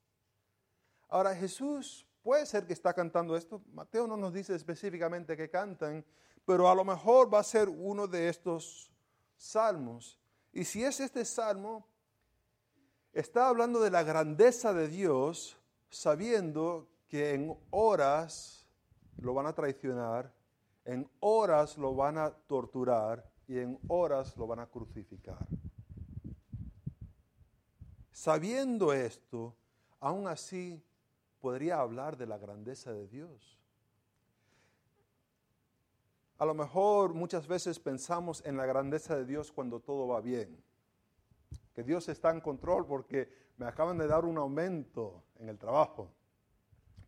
Ahora 1.10 1.36
Jesús 1.36 2.08
puede 2.22 2.46
ser 2.46 2.66
que 2.66 2.74
está 2.74 2.94
cantando 2.94 3.36
esto. 3.36 3.62
Mateo 3.74 4.08
no 4.08 4.16
nos 4.16 4.34
dice 4.34 4.56
específicamente 4.56 5.36
que 5.36 5.50
cantan, 5.50 6.06
pero 6.46 6.70
a 6.70 6.76
lo 6.76 6.86
mejor 6.86 7.34
va 7.34 7.40
a 7.40 7.44
ser 7.44 7.70
uno 7.70 8.08
de 8.08 8.30
estos 8.30 8.92
salmos 9.36 10.20
y 10.54 10.66
si 10.66 10.84
es 10.84 11.00
este 11.00 11.26
salmo, 11.26 11.88
está 13.12 13.50
hablando 13.50 13.82
de 13.82 13.90
la 13.90 14.04
grandeza 14.04 14.72
de 14.72 14.88
Dios, 14.88 15.58
sabiendo 15.90 16.88
que 17.14 17.36
en 17.36 17.56
horas 17.70 18.68
lo 19.18 19.36
van 19.36 19.46
a 19.46 19.54
traicionar, 19.54 20.34
en 20.84 21.08
horas 21.20 21.78
lo 21.78 21.94
van 21.94 22.18
a 22.18 22.32
torturar 22.32 23.24
y 23.48 23.60
en 23.60 23.78
horas 23.88 24.36
lo 24.36 24.48
van 24.48 24.62
a 24.62 24.66
crucificar. 24.66 25.46
Sabiendo 28.12 28.94
esto, 28.94 29.56
aún 30.00 30.26
así 30.26 30.84
podría 31.40 31.82
hablar 31.82 32.18
de 32.18 32.26
la 32.26 32.40
grandeza 32.40 32.92
de 32.92 33.08
Dios. 33.08 33.60
A 36.40 36.46
lo 36.46 36.56
mejor 36.56 37.14
muchas 37.14 37.46
veces 37.46 37.78
pensamos 37.78 38.44
en 38.44 38.58
la 38.58 38.66
grandeza 38.66 39.16
de 39.16 39.26
Dios 39.26 39.52
cuando 39.52 39.80
todo 39.80 40.08
va 40.08 40.20
bien. 40.20 40.64
Que 41.76 41.84
Dios 41.84 42.10
está 42.10 42.32
en 42.32 42.42
control 42.42 42.88
porque 42.88 43.30
me 43.58 43.68
acaban 43.68 44.00
de 44.00 44.08
dar 44.08 44.26
un 44.26 44.40
aumento 44.40 45.22
en 45.38 45.50
el 45.50 45.60
trabajo. 45.60 46.10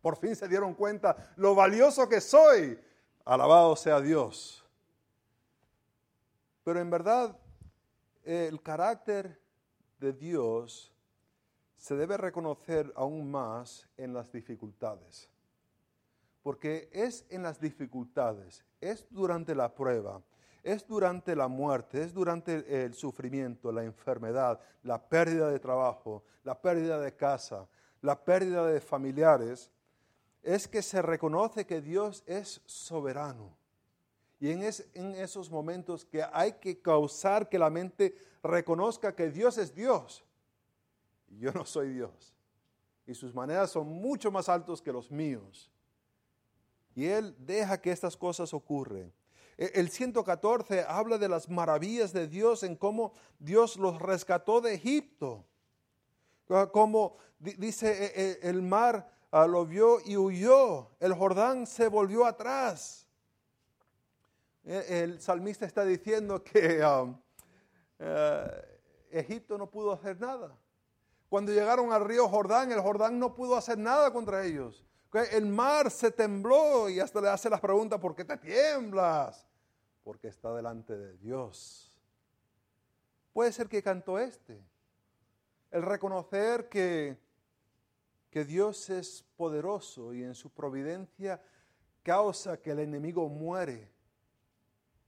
Por 0.06 0.16
fin 0.18 0.36
se 0.36 0.46
dieron 0.46 0.72
cuenta 0.72 1.16
lo 1.34 1.56
valioso 1.56 2.08
que 2.08 2.20
soy. 2.20 2.78
Alabado 3.24 3.74
sea 3.74 4.00
Dios. 4.00 4.64
Pero 6.62 6.78
en 6.78 6.88
verdad 6.88 7.36
el 8.22 8.62
carácter 8.62 9.42
de 9.98 10.12
Dios 10.12 10.94
se 11.74 11.96
debe 11.96 12.16
reconocer 12.16 12.92
aún 12.94 13.28
más 13.28 13.88
en 13.96 14.14
las 14.14 14.30
dificultades. 14.30 15.28
Porque 16.40 16.88
es 16.92 17.26
en 17.28 17.42
las 17.42 17.58
dificultades, 17.58 18.64
es 18.80 19.08
durante 19.10 19.56
la 19.56 19.74
prueba, 19.74 20.22
es 20.62 20.86
durante 20.86 21.34
la 21.34 21.48
muerte, 21.48 22.04
es 22.04 22.14
durante 22.14 22.84
el 22.84 22.94
sufrimiento, 22.94 23.72
la 23.72 23.82
enfermedad, 23.82 24.60
la 24.84 25.02
pérdida 25.02 25.50
de 25.50 25.58
trabajo, 25.58 26.22
la 26.44 26.62
pérdida 26.62 27.00
de 27.00 27.16
casa, 27.16 27.66
la 28.02 28.24
pérdida 28.24 28.64
de 28.64 28.80
familiares, 28.80 29.72
es 30.46 30.68
que 30.68 30.80
se 30.80 31.02
reconoce 31.02 31.66
que 31.66 31.80
Dios 31.80 32.22
es 32.24 32.60
soberano. 32.66 33.56
Y 34.38 34.52
en, 34.52 34.62
en 34.62 35.14
esos 35.16 35.50
momentos 35.50 36.04
que 36.04 36.22
hay 36.32 36.52
que 36.52 36.80
causar 36.80 37.48
que 37.48 37.58
la 37.58 37.68
mente 37.68 38.16
reconozca 38.44 39.14
que 39.14 39.28
Dios 39.28 39.58
es 39.58 39.74
Dios. 39.74 40.24
Yo 41.40 41.50
no 41.50 41.66
soy 41.66 41.94
Dios. 41.94 42.32
Y 43.08 43.14
sus 43.14 43.34
maneras 43.34 43.72
son 43.72 43.88
mucho 43.88 44.30
más 44.30 44.48
altos 44.48 44.80
que 44.80 44.92
los 44.92 45.10
míos. 45.10 45.68
Y 46.94 47.06
Él 47.06 47.34
deja 47.40 47.80
que 47.80 47.90
estas 47.90 48.16
cosas 48.16 48.54
ocurren. 48.54 49.12
E, 49.58 49.72
el 49.74 49.90
114 49.90 50.84
habla 50.86 51.18
de 51.18 51.28
las 51.28 51.48
maravillas 51.48 52.12
de 52.12 52.28
Dios 52.28 52.62
en 52.62 52.76
cómo 52.76 53.14
Dios 53.40 53.76
los 53.76 54.00
rescató 54.00 54.60
de 54.60 54.74
Egipto. 54.74 55.44
Como 56.72 57.16
dice 57.40 57.90
e, 57.90 58.22
e, 58.44 58.48
el 58.48 58.62
mar 58.62 59.15
ah, 59.42 59.46
lo 59.46 59.66
vio 59.66 59.98
y 60.04 60.16
huyó, 60.16 60.90
el 61.00 61.14
Jordán 61.14 61.66
se 61.66 61.88
volvió 61.88 62.24
atrás. 62.24 63.06
El 64.64 65.20
salmista 65.20 65.64
está 65.64 65.84
diciendo 65.84 66.42
que 66.42 66.82
ah, 66.82 67.06
eh, 67.98 68.80
Egipto 69.10 69.56
no 69.56 69.70
pudo 69.70 69.92
hacer 69.92 70.20
nada. 70.20 70.56
Cuando 71.28 71.52
llegaron 71.52 71.92
al 71.92 72.04
río 72.04 72.28
Jordán, 72.28 72.72
el 72.72 72.80
Jordán 72.80 73.18
no 73.18 73.34
pudo 73.34 73.56
hacer 73.56 73.78
nada 73.78 74.12
contra 74.12 74.44
ellos. 74.44 74.84
El 75.32 75.46
mar 75.46 75.90
se 75.90 76.10
tembló 76.10 76.88
y 76.90 77.00
hasta 77.00 77.20
le 77.20 77.28
hace 77.28 77.48
las 77.48 77.60
preguntas, 77.60 77.98
¿por 77.98 78.14
qué 78.14 78.24
te 78.24 78.36
tiemblas? 78.36 79.46
Porque 80.04 80.28
está 80.28 80.52
delante 80.54 80.96
de 80.96 81.16
Dios. 81.16 81.96
Puede 83.32 83.52
ser 83.52 83.68
que 83.68 83.82
cantó 83.82 84.18
este. 84.18 84.62
El 85.70 85.82
reconocer 85.82 86.68
que, 86.68 87.18
que 88.30 88.44
Dios 88.44 88.90
es 88.90 89.24
poderoso 89.36 90.12
y 90.12 90.22
en 90.22 90.34
su 90.34 90.50
providencia 90.50 91.42
causa 92.02 92.60
que 92.60 92.70
el 92.70 92.80
enemigo 92.80 93.28
muere. 93.28 93.90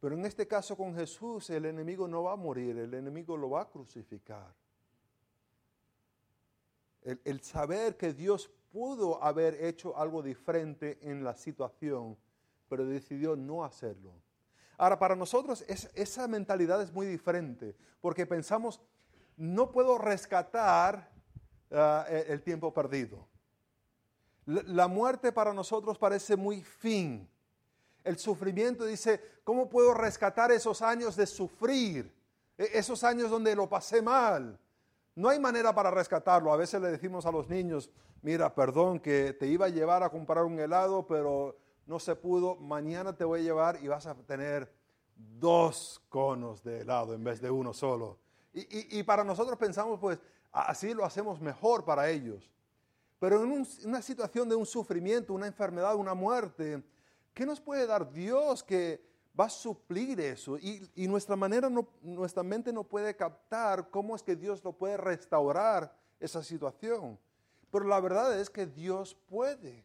Pero 0.00 0.14
en 0.14 0.24
este 0.24 0.46
caso 0.46 0.76
con 0.76 0.94
Jesús 0.94 1.50
el 1.50 1.66
enemigo 1.66 2.06
no 2.06 2.22
va 2.22 2.32
a 2.32 2.36
morir, 2.36 2.78
el 2.78 2.94
enemigo 2.94 3.36
lo 3.36 3.50
va 3.50 3.62
a 3.62 3.68
crucificar. 3.68 4.54
El, 7.02 7.40
saber 7.40 7.96
que 7.96 8.12
Dios 8.12 8.50
pudo 8.70 9.22
haber 9.22 9.64
hecho 9.64 9.96
algo 9.96 10.22
diferente 10.22 10.98
en 11.00 11.24
la 11.24 11.34
situación, 11.34 12.18
pero 12.68 12.84
decidió 12.84 13.34
no 13.34 13.64
hacerlo. 13.64 14.12
Ahora, 14.76 14.98
para 14.98 15.16
nosotros 15.16 15.64
esa 15.68 16.28
mentalidad 16.28 16.82
es 16.82 16.92
muy 16.92 17.06
diferente, 17.06 17.74
porque 18.00 18.26
pensamos, 18.26 18.80
no 19.36 19.72
puedo 19.72 19.96
rescatar 19.98 21.10
ah, 21.72 22.06
e, 22.08 22.26
el 22.28 22.42
tiempo 22.42 22.72
perdido. 22.72 23.26
La 24.46 24.88
muerte 24.88 25.32
para 25.32 25.52
nosotros 25.52 25.98
parece 25.98 26.36
muy 26.36 26.62
fin. 26.62 27.28
El 28.02 28.18
sufrimiento 28.18 28.84
dice, 28.84 29.20
¿cómo 29.44 29.68
puedo 29.68 29.92
rescatar 29.92 30.50
esos 30.50 30.80
años 30.80 31.16
de 31.16 31.26
sufrir? 31.26 32.12
E, 32.56 32.70
esos 32.74 33.04
años 33.04 33.30
donde 33.30 33.54
lo 33.54 33.68
pasé 33.68 34.00
mal. 34.00 34.58
No 35.14 35.28
hay 35.28 35.40
manera 35.40 35.74
para 35.74 35.90
rescatarlo. 35.90 36.52
A 36.52 36.56
veces 36.56 36.80
le 36.80 36.88
decimos 36.88 37.26
a 37.26 37.32
los 37.32 37.48
niños, 37.48 37.90
mira, 38.22 38.54
perdón 38.54 39.00
que 39.00 39.32
te 39.32 39.46
iba 39.46 39.66
a 39.66 39.70
llevar 39.70 40.02
a 40.02 40.10
comprar 40.10 40.44
un 40.44 40.58
helado, 40.58 41.06
pero 41.06 41.56
no 41.86 41.98
se 41.98 42.14
pudo. 42.14 42.56
Mañana 42.56 43.16
te 43.16 43.24
voy 43.24 43.40
a 43.40 43.42
llevar 43.42 43.78
y 43.82 43.88
vas 43.88 44.06
a 44.06 44.14
tener 44.14 44.72
dos 45.16 46.00
conos 46.08 46.62
de 46.62 46.82
helado 46.82 47.14
en 47.14 47.24
vez 47.24 47.40
de 47.40 47.50
uno 47.50 47.72
solo. 47.72 48.18
Y, 48.52 49.02
para 49.04 49.22
nosotros 49.22 49.56
pensamos, 49.58 50.00
pues, 50.00 50.18
así 50.52 50.94
lo 50.94 51.04
hacemos 51.04 51.40
mejor 51.40 51.84
para 51.84 52.08
ellos. 52.10 52.50
Pero 53.18 53.42
en 53.42 53.66
una 53.84 54.02
situación 54.02 54.48
de 54.48 54.54
un 54.54 54.66
sufrimiento, 54.66 55.32
una 55.32 55.46
enfermedad, 55.46 55.96
una 55.96 56.14
muerte, 56.14 56.82
¿qué 57.34 57.44
nos 57.44 57.60
puede 57.60 57.86
dar 57.86 58.12
Dios 58.12 58.62
que 58.62 59.08
va 59.38 59.44
a 59.44 59.50
suplir 59.50 60.20
eso 60.20 60.58
y, 60.58 61.06
nuestra 61.06 61.36
manera, 61.36 61.70
nuestra 62.02 62.42
mente 62.42 62.72
no 62.72 62.82
puede 62.82 63.14
captar 63.14 63.88
cómo 63.90 64.16
es 64.16 64.22
que 64.22 64.34
Dios 64.34 64.64
lo 64.64 64.72
puede 64.72 64.96
restaurar 64.96 65.94
esa 66.18 66.42
situación. 66.42 67.18
Pero 67.70 67.84
la 67.84 68.00
verdad 68.00 68.38
es 68.40 68.50
que 68.50 68.66
Dios 68.66 69.14
puede. 69.28 69.84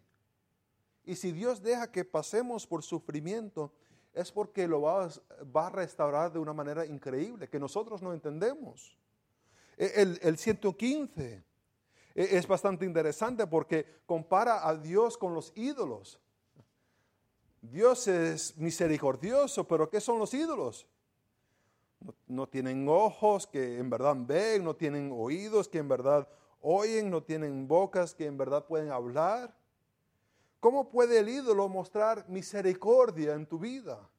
Y 1.05 1.15
si 1.15 1.31
Dios 1.31 1.61
deja 1.61 1.91
que 1.91 2.03
pasemos 2.03 2.65
por 2.65 2.81
sufrimiento, 2.81 3.71
es 4.13 4.31
porque 4.31 4.67
lo 4.67 4.81
va, 4.81 5.09
va 5.55 5.67
a 5.67 5.69
restaurar 5.69 6.31
de 6.31 6.39
una 6.39 6.53
manera 6.53 6.85
increíble, 6.85 7.49
que 7.49 7.59
nosotros 7.59 8.01
no 8.01 8.13
entendemos. 8.13 8.97
E, 9.77 10.01
el, 10.01 10.19
el 10.21 10.37
115 10.37 11.43
e, 12.15 12.37
es 12.37 12.47
bastante 12.47 12.85
interesante 12.85 13.47
porque 13.47 14.01
compara 14.05 14.67
a 14.67 14.75
Dios 14.75 15.17
con 15.17 15.33
los 15.33 15.51
ídolos. 15.55 16.19
Dios 17.61 18.07
es 18.09 18.57
misericordioso, 18.57 19.65
pero 19.65 19.89
¿qué 19.89 20.01
son 20.01 20.19
los 20.19 20.33
ídolos? 20.33 20.85
No, 22.27 22.47
tienen 22.47 22.87
ojos 22.89 23.47
que 23.47 23.77
en 23.79 23.89
verdad 23.89 24.17
ven, 24.19 24.65
no 24.65 24.75
tienen 24.75 25.11
oídos 25.13 25.69
que 25.69 25.77
en 25.77 25.87
verdad 25.87 26.27
oyen, 26.59 27.09
no 27.09 27.23
tienen 27.23 27.65
bocas 27.65 28.13
que 28.13 28.25
en 28.25 28.37
verdad 28.37 28.65
pueden 28.65 28.91
hablar. 28.91 29.55
¿Cómo 30.59 30.89
puede 30.89 31.19
el 31.19 31.29
ídolo 31.29 31.69
mostrar 31.69 32.27
misericordia 32.27 33.33
en 33.33 33.45
tu 33.45 33.59
vida? 33.59 34.09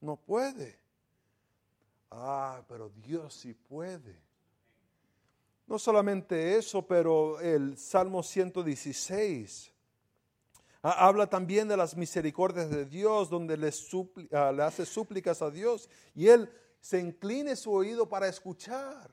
No 0.00 0.16
puede. 0.16 0.78
Ah, 2.10 2.64
pero 2.68 2.88
Dios 2.88 3.34
sí 3.34 3.52
puede. 3.52 4.25
No 5.66 5.78
solamente 5.78 6.56
eso, 6.56 6.86
pero 6.86 7.40
el 7.40 7.76
Salmo 7.76 8.22
116 8.22 9.72
habla 10.82 11.26
también 11.26 11.66
de 11.66 11.76
las 11.76 11.96
misericordias 11.96 12.70
de 12.70 12.84
Dios, 12.84 13.28
donde 13.28 13.56
le, 13.56 13.70
ah, 14.32 14.54
hace 14.62 14.86
súplicas 14.86 15.42
a 15.42 15.50
Dios 15.50 15.90
y 16.14 16.28
él 16.28 16.48
se 16.80 17.00
incline 17.00 17.56
su 17.56 17.72
oído 17.72 18.08
para 18.08 18.28
escuchar. 18.28 19.12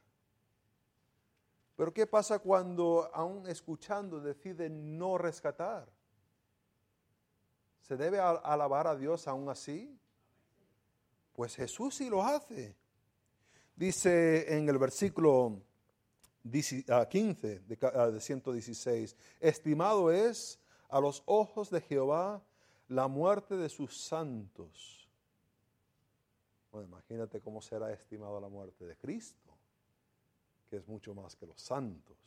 Pero 1.76 1.92
¿qué 1.92 2.06
pasa 2.06 2.38
cuando 2.38 3.10
aún 3.14 3.48
escuchando 3.48 4.20
decide 4.20 4.70
no 4.70 5.18
rescatar? 5.18 5.92
¿Se 7.82 7.98
debe 7.98 8.20
alabar 8.20 8.86
a 8.86 8.96
Dios 8.96 9.28
aún 9.28 9.50
así? 9.50 10.00
Pues 11.34 11.56
Jesús 11.56 11.96
sí 11.96 12.10
lo 12.10 12.22
hace. 12.22 12.76
Dice 13.76 14.56
en 14.56 14.70
el 14.70 14.78
versículo 14.78 15.64
15 16.50 16.86
ah, 16.90 18.08
de 18.08 18.20
116, 18.20 19.16
ah, 19.18 19.24
estimado 19.40 20.12
es 20.12 20.60
a 20.90 21.00
los 21.00 21.24
ojos 21.26 21.70
de 21.70 21.82
Jehová 21.82 22.44
la 22.88 23.08
muerte 23.08 23.56
de 23.56 23.70
sus 23.70 23.98
santos. 23.98 25.10
Bueno, 26.72 26.88
imagínate 26.88 27.40
cómo 27.40 27.62
será 27.62 27.92
estimado 27.92 28.42
la 28.42 28.50
muerte 28.50 28.86
de 28.86 28.98
Cristo, 28.98 29.56
que 30.70 30.78
es 30.78 30.88
mucho 30.88 31.14
más 31.14 31.36
que 31.36 31.46
los 31.46 31.62
santos. 31.62 32.18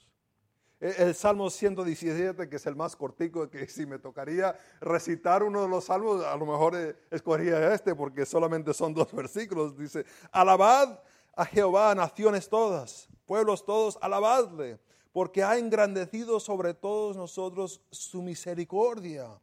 E, 0.80 0.94
el 0.98 1.14
Salmo 1.14 1.50
117, 1.50 2.48
que 2.48 2.56
es 2.56 2.66
el 2.66 2.76
más 2.76 2.96
cortico, 2.96 3.50
que 3.50 3.66
si 3.68 3.86
me 3.86 3.98
tocaría 3.98 4.58
recitar 4.80 5.42
uno 5.42 5.62
de 5.62 5.68
los 5.68 5.84
salmos, 5.84 6.24
a 6.24 6.36
lo 6.36 6.46
mejor 6.46 6.76
eh, 6.76 6.96
escogería 7.10 7.74
este, 7.74 7.94
porque 7.94 8.26
solamente 8.26 8.72
son 8.74 8.94
dos 8.94 9.12
versículos. 9.14 9.76
Dice, 9.76 10.04
alabad 10.30 11.00
a 11.36 11.44
Jehová, 11.44 11.94
naciones 11.94 12.48
todas, 12.48 13.08
pueblos 13.26 13.64
todos, 13.64 13.98
alabadle, 14.00 14.80
porque 15.12 15.44
ha 15.44 15.58
engrandecido 15.58 16.40
sobre 16.40 16.72
todos 16.72 17.16
nosotros 17.16 17.82
su 17.90 18.22
misericordia. 18.22 19.38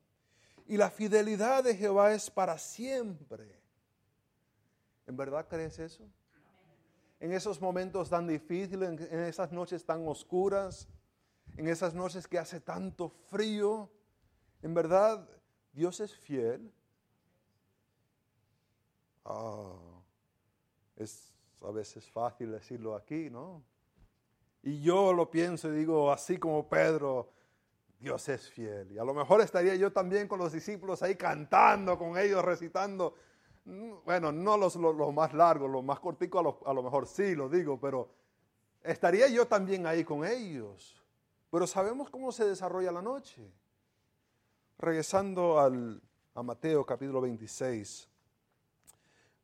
Y 0.68 0.78
la 0.78 0.90
fidelidad 0.90 1.64
de 1.64 1.76
Jehová 1.76 2.14
es 2.14 2.32
para 2.32 2.58
siempre. 2.58 3.60
¿En 5.06 5.16
verdad 5.16 5.48
crees 5.48 5.78
eso? 5.80 6.04
En 7.20 7.32
esos 7.32 7.62
momentos 7.62 8.10
tan 8.10 8.28
difíciles, 8.28 8.90
en 9.12 9.20
esas 9.20 9.52
noches 9.52 9.86
tan 9.86 10.08
oscuras, 10.08 10.88
en 11.58 11.68
esas 11.68 11.94
noches 11.94 12.28
que 12.28 12.40
hace 12.40 12.60
tanto 12.60 13.10
frío, 13.10 13.90
en 14.62 14.74
verdad 14.74 15.28
Dios 15.72 16.00
es 16.00 16.16
fiel. 16.16 16.74
Ah, 19.26 19.74
es 20.96 21.33
a 21.64 21.72
veces 21.72 22.10
fácil 22.10 22.52
decirlo 22.52 22.96
aquí, 22.96 23.30
¿no? 23.30 23.64
Y 24.62 24.82
yo 24.82 25.14
lo 25.14 25.30
pienso 25.30 25.70
y 25.70 25.78
digo, 25.78 26.12
así 26.12 26.38
como 26.38 26.68
Pedro, 26.68 27.30
Dios 28.00 28.28
es 28.30 28.50
fiel. 28.50 28.92
Y 28.92 28.98
a 28.98 29.04
lo 29.04 29.14
mejor 29.14 29.42
estaría 29.42 29.76
yo 29.76 29.92
también 29.92 30.28
con 30.28 30.40
los 30.40 30.52
discípulos 30.52 31.04
ahí 31.04 31.16
cantando 31.16 31.98
con 31.98 32.18
ellos, 32.18 32.44
recitando. 32.44 33.16
Bueno, 34.06 34.32
no 34.32 34.58
los, 34.58 34.78
más 35.14 35.34
largos, 35.34 35.70
los 35.70 35.84
más 35.84 36.00
corticos 36.00 36.40
a 36.40 36.44
lo, 36.44 36.60
a 36.66 36.74
lo 36.74 36.84
mejor 36.84 37.08
sí, 37.08 37.36
lo 37.36 37.50
digo, 37.50 37.80
pero 37.80 38.10
estaría 38.84 39.28
yo 39.28 39.48
también 39.48 39.86
ahí 39.86 40.04
con 40.04 40.26
ellos. 40.26 41.02
Pero 41.50 41.68
sabemos 41.68 42.10
cómo 42.10 42.32
se 42.32 42.46
desarrolla 42.46 42.92
la 42.92 43.02
noche. 43.02 43.50
Regresando 44.78 45.60
al, 45.60 46.02
a 46.36 46.44
Mateo 46.44 46.86
capítulo 46.86 47.22
26, 47.22 48.10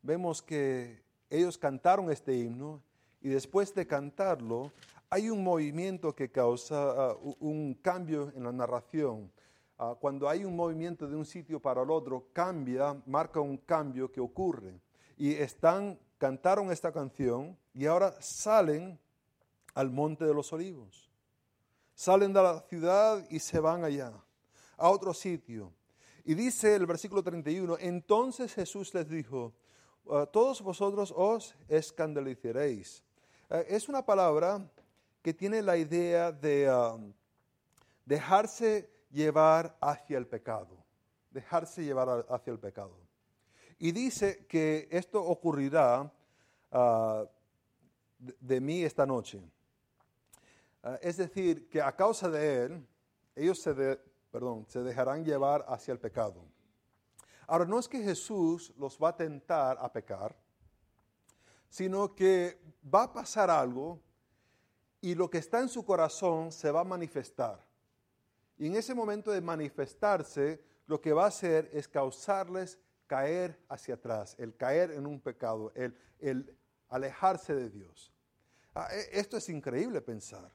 vemos 0.02 0.42
que 0.42 1.02
ellos 1.30 1.56
cantaron 1.56 2.10
este 2.10 2.36
himno 2.36 2.82
y 3.22 3.28
después 3.28 3.72
de 3.74 3.86
cantarlo, 3.86 4.72
hay 5.08 5.30
un 5.30 5.42
movimiento 5.42 6.14
que 6.14 6.30
causa 6.30 7.14
uh, 7.14 7.36
un 7.40 7.74
cambio 7.74 8.32
en 8.34 8.44
la 8.44 8.52
narración. 8.52 9.30
Uh, 9.78 9.94
cuando 9.96 10.28
hay 10.28 10.44
un 10.44 10.56
movimiento 10.56 11.06
de 11.06 11.16
un 11.16 11.24
sitio 11.24 11.60
para 11.60 11.82
el 11.82 11.90
otro, 11.90 12.26
cambia, 12.32 13.00
marca 13.06 13.40
un 13.40 13.58
cambio 13.58 14.10
que 14.10 14.20
ocurre. 14.20 14.80
Y 15.16 15.34
están, 15.34 15.98
cantaron 16.18 16.70
esta 16.72 16.92
canción 16.92 17.56
y 17.74 17.86
ahora 17.86 18.14
salen 18.20 18.98
al 19.74 19.90
monte 19.90 20.24
de 20.24 20.34
los 20.34 20.52
olivos. 20.52 21.10
Salen 21.94 22.32
de 22.32 22.42
la 22.42 22.60
ciudad 22.60 23.24
y 23.30 23.38
se 23.38 23.60
van 23.60 23.84
allá, 23.84 24.12
a 24.76 24.88
otro 24.88 25.12
sitio. 25.12 25.72
Y 26.24 26.34
dice 26.34 26.74
el 26.74 26.86
versículo 26.86 27.22
31, 27.22 27.76
entonces 27.78 28.54
Jesús 28.54 28.94
les 28.94 29.08
dijo, 29.08 29.54
uh, 30.10 30.26
todos 30.26 30.60
vosotros 30.60 31.12
os 31.16 31.54
escandalizaréis. 31.68 33.02
es 33.68 33.88
una 33.88 34.04
palabra 34.04 34.60
que 35.22 35.32
tiene 35.34 35.62
la 35.62 35.76
idea 35.76 36.32
de 36.32 36.70
um, 36.70 37.12
dejarse 38.04 38.90
llevar 39.10 39.76
hacia 39.80 40.18
el 40.18 40.26
pecado, 40.26 40.76
dejarse 41.30 41.82
llevar 41.84 42.26
hacia 42.28 42.52
el 42.52 42.58
pecado. 42.58 42.96
Y 43.78 43.92
dice 43.92 44.46
que 44.46 44.88
esto 44.90 45.22
ocurrirá 45.24 46.12
de, 48.18 48.60
mí 48.60 48.82
esta 48.84 49.06
noche. 49.06 49.40
Es 51.00 51.16
decir, 51.16 51.68
que 51.68 51.80
a 51.80 51.92
causa 51.92 52.28
de 52.28 52.64
él, 52.64 52.86
ellos 53.34 53.58
se, 53.62 53.98
perdón, 54.30 54.66
se 54.68 54.80
dejarán 54.80 55.24
llevar 55.24 55.64
hacia 55.68 55.92
el 55.92 55.98
pecado. 55.98 56.44
Ahora, 57.50 57.64
no 57.64 57.80
es 57.80 57.88
que 57.88 58.00
Jesús 58.00 58.72
los 58.78 58.96
va 58.96 59.08
a 59.08 59.16
tentar 59.16 59.76
a 59.80 59.92
pecar, 59.92 60.36
sino 61.68 62.14
que 62.14 62.60
va 62.94 63.02
a 63.02 63.12
pasar 63.12 63.50
algo 63.50 64.00
y 65.00 65.16
lo 65.16 65.28
que 65.28 65.38
está 65.38 65.58
en 65.58 65.68
su 65.68 65.84
corazón 65.84 66.52
se 66.52 66.70
va 66.70 66.82
a 66.82 66.84
manifestar. 66.84 67.58
Y 68.56 68.68
en 68.68 68.76
ese 68.76 68.94
momento 68.94 69.32
de 69.32 69.40
manifestarse, 69.40 70.62
lo 70.86 71.00
que 71.00 71.12
va 71.12 71.24
a 71.24 71.26
hacer 71.26 71.68
es 71.72 71.88
causarles 71.88 72.78
caer 73.08 73.58
hacia 73.68 73.94
atrás, 73.94 74.36
el 74.38 74.54
caer 74.54 74.92
en 74.92 75.04
un 75.04 75.18
pecado, 75.18 75.72
el, 75.74 76.56
alejarse 76.88 77.52
de 77.52 77.68
Dios. 77.68 78.12
Ah, 78.76 78.86
e, 78.92 79.18
esto 79.18 79.36
es 79.36 79.48
increíble 79.48 80.00
pensar. 80.00 80.52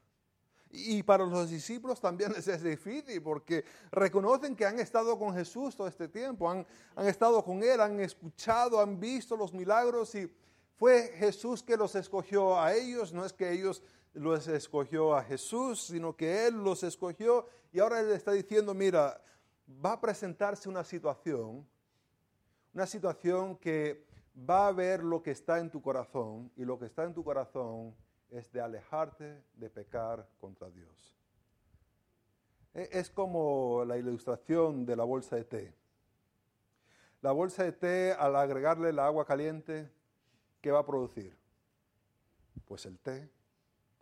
Y 0.78 1.04
para 1.04 1.26
los 1.26 1.50
discípulos 1.50 2.02
también 2.02 2.34
es 2.36 2.64
difícil 2.64 3.22
porque 3.22 3.64
reconocen 3.92 4.56
que 4.56 4.66
han 4.66 4.80
estado 4.80 5.18
con 5.18 5.34
Jesús 5.34 5.76
todo 5.76 5.88
este 5.88 6.08
tiempo, 6.08 6.50
han, 6.50 6.66
han 6.96 7.08
estado 7.08 7.44
con 7.44 7.64
Él, 7.64 7.80
han 7.80 8.00
escuchado, 8.00 8.80
han 8.80 9.00
visto 9.00 9.38
los 9.38 9.54
milagros 9.54 10.14
y 10.16 10.30
fue 10.78 11.14
Jesús 11.16 11.64
que 11.64 11.78
los 11.78 11.96
escogió 11.96 12.60
a 12.60 12.74
ellos, 12.74 13.14
no 13.14 13.26
es 13.26 13.32
que 13.32 13.52
ellos 13.52 13.82
los 14.14 14.48
escogió 14.48 15.16
a 15.16 15.24
Jesús, 15.24 15.88
sino 15.88 16.16
que 16.16 16.48
Él 16.48 16.56
los 16.56 16.84
escogió. 16.84 17.48
Y 17.72 17.80
ahora 17.80 18.00
Él 18.00 18.12
está 18.12 18.32
diciendo, 18.32 18.74
mira, 18.74 19.22
va 19.84 19.94
a 19.94 20.02
presentarse 20.02 20.70
una 20.70 20.84
situación, 20.84 21.66
una 22.74 22.86
situación 22.86 23.58
que 23.58 24.06
va 24.50 24.68
a 24.68 24.72
ver 24.72 25.04
lo 25.04 25.22
que 25.22 25.32
está 25.32 25.60
en 25.60 25.70
tu 25.70 25.82
corazón 25.82 26.52
y 26.56 26.66
lo 26.66 26.78
que 26.78 26.86
está 26.86 27.04
en 27.04 27.14
tu 27.14 27.24
corazón 27.24 27.96
es 28.30 28.52
de 28.52 28.62
alejarte 28.62 29.44
de 29.56 29.70
pecar 29.70 30.28
contra 30.40 30.70
Dios. 30.70 31.16
E, 32.74 32.90
es 32.92 33.10
como 33.10 33.84
la 33.86 33.98
ilustración 33.98 34.86
de 34.86 34.96
la 34.96 35.04
bolsa 35.04 35.36
de 35.36 35.44
té. 35.44 35.74
La 37.22 37.32
bolsa 37.32 37.64
de 37.64 37.72
té, 37.72 38.14
al 38.14 38.36
agregarle 38.36 38.90
el 38.90 39.00
agua 39.00 39.26
caliente, 39.26 39.90
¿qué 40.62 40.72
va 40.72 40.80
a 40.80 40.86
producir? 40.86 41.38
Pues 42.66 42.86
el 42.86 43.00
té 43.00 43.30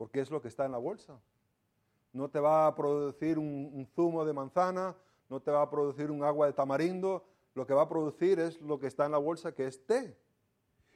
porque 0.04 0.20
es 0.20 0.30
lo 0.30 0.42
que 0.42 0.50
está 0.50 0.66
en 0.66 0.74
la 0.74 0.78
bolsa. 0.78 1.18
No 2.12 2.30
te 2.30 2.38
va 2.40 2.68
a 2.68 2.76
producir 2.76 3.40
un, 3.40 3.88
zumo 3.96 4.26
de 4.26 4.34
manzana, 4.34 4.96
no 5.30 5.42
te 5.42 5.50
va 5.50 5.62
a 5.62 5.70
producir 5.70 6.12
un 6.12 6.24
agua 6.24 6.48
de 6.48 6.52
tamarindo, 6.52 7.24
lo 7.56 7.66
que 7.66 7.74
va 7.74 7.84
a 7.84 7.88
producir 7.88 8.38
es 8.40 8.60
lo 8.62 8.78
que 8.78 8.88
está 8.88 9.06
en 9.06 9.14
la 9.14 9.18
bolsa, 9.18 9.54
que 9.54 9.66
es 9.66 9.86
té. 9.86 10.18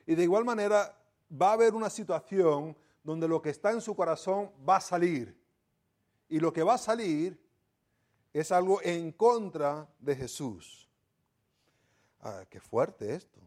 Y 0.05 0.15
de 0.15 0.23
igual 0.23 0.43
manera 0.43 0.93
va 1.31 1.51
a 1.51 1.53
haber 1.53 1.73
una 1.73 1.89
situación 1.89 2.75
donde 3.07 3.25
lo 3.25 3.41
que 3.41 3.51
está 3.51 3.71
en 3.71 3.79
su 3.79 3.95
corazón 3.95 4.51
va 4.67 4.75
a 4.75 4.81
salir. 4.81 5.33
Y 6.27 6.41
lo 6.41 6.51
que 6.51 6.61
va 6.61 6.73
a 6.73 6.77
salir 6.77 7.41
es 8.33 8.51
algo 8.51 8.81
en 8.83 9.13
contra 9.13 9.87
de 9.97 10.13
Jesús. 10.13 10.89
Ah, 12.19 12.43
qué 12.49 12.59
fuerte 12.59 13.15
esto. 13.15 13.39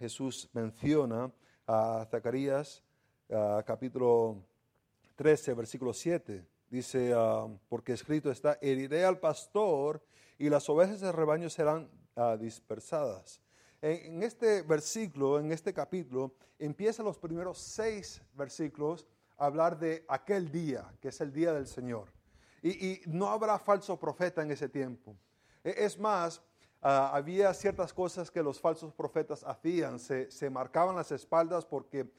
Jesús 0.00 0.50
menciona 0.52 1.32
a 1.64 2.04
Zacarías 2.10 2.82
ah, 3.30 3.62
capítulo 3.64 4.42
13, 5.14 5.54
versículo 5.54 5.92
7. 5.92 6.44
Dice, 6.68 7.12
ah, 7.14 7.46
porque 7.68 7.92
escrito 7.92 8.32
está, 8.32 8.58
heriré 8.60 9.04
al 9.04 9.20
pastor 9.20 10.04
y 10.38 10.48
las 10.48 10.68
ovejas 10.68 11.00
del 11.00 11.12
rebaño 11.12 11.48
serán 11.48 11.88
dispersadas. 12.40 13.40
En, 13.82 14.22
este 14.22 14.60
versículo, 14.62 15.38
en 15.38 15.52
este 15.52 15.72
capítulo, 15.72 16.34
empiezan 16.58 17.06
los 17.06 17.18
primeros 17.18 17.58
seis 17.58 18.20
versículos 18.34 19.06
a 19.38 19.46
hablar 19.46 19.78
de 19.78 20.04
aquel 20.06 20.50
día, 20.52 20.92
que 21.00 21.08
es 21.08 21.20
el 21.22 21.32
día 21.32 21.54
del 21.54 21.66
Señor. 21.66 22.12
Y, 22.62 23.00
no 23.06 23.30
habrá 23.30 23.58
falso 23.58 23.98
profeta 23.98 24.42
en 24.42 24.50
ese 24.50 24.68
tiempo. 24.68 25.16
E, 25.64 25.74
es 25.78 25.98
más, 25.98 26.42
ah, 26.82 27.10
había 27.14 27.54
ciertas 27.54 27.94
cosas 27.94 28.30
que 28.30 28.42
los 28.42 28.60
falsos 28.60 28.92
profetas 28.92 29.42
hacían. 29.44 29.98
Se, 29.98 30.30
se 30.30 30.50
marcaban 30.50 30.94
las 30.94 31.10
espaldas 31.10 31.64
porque 31.64 32.12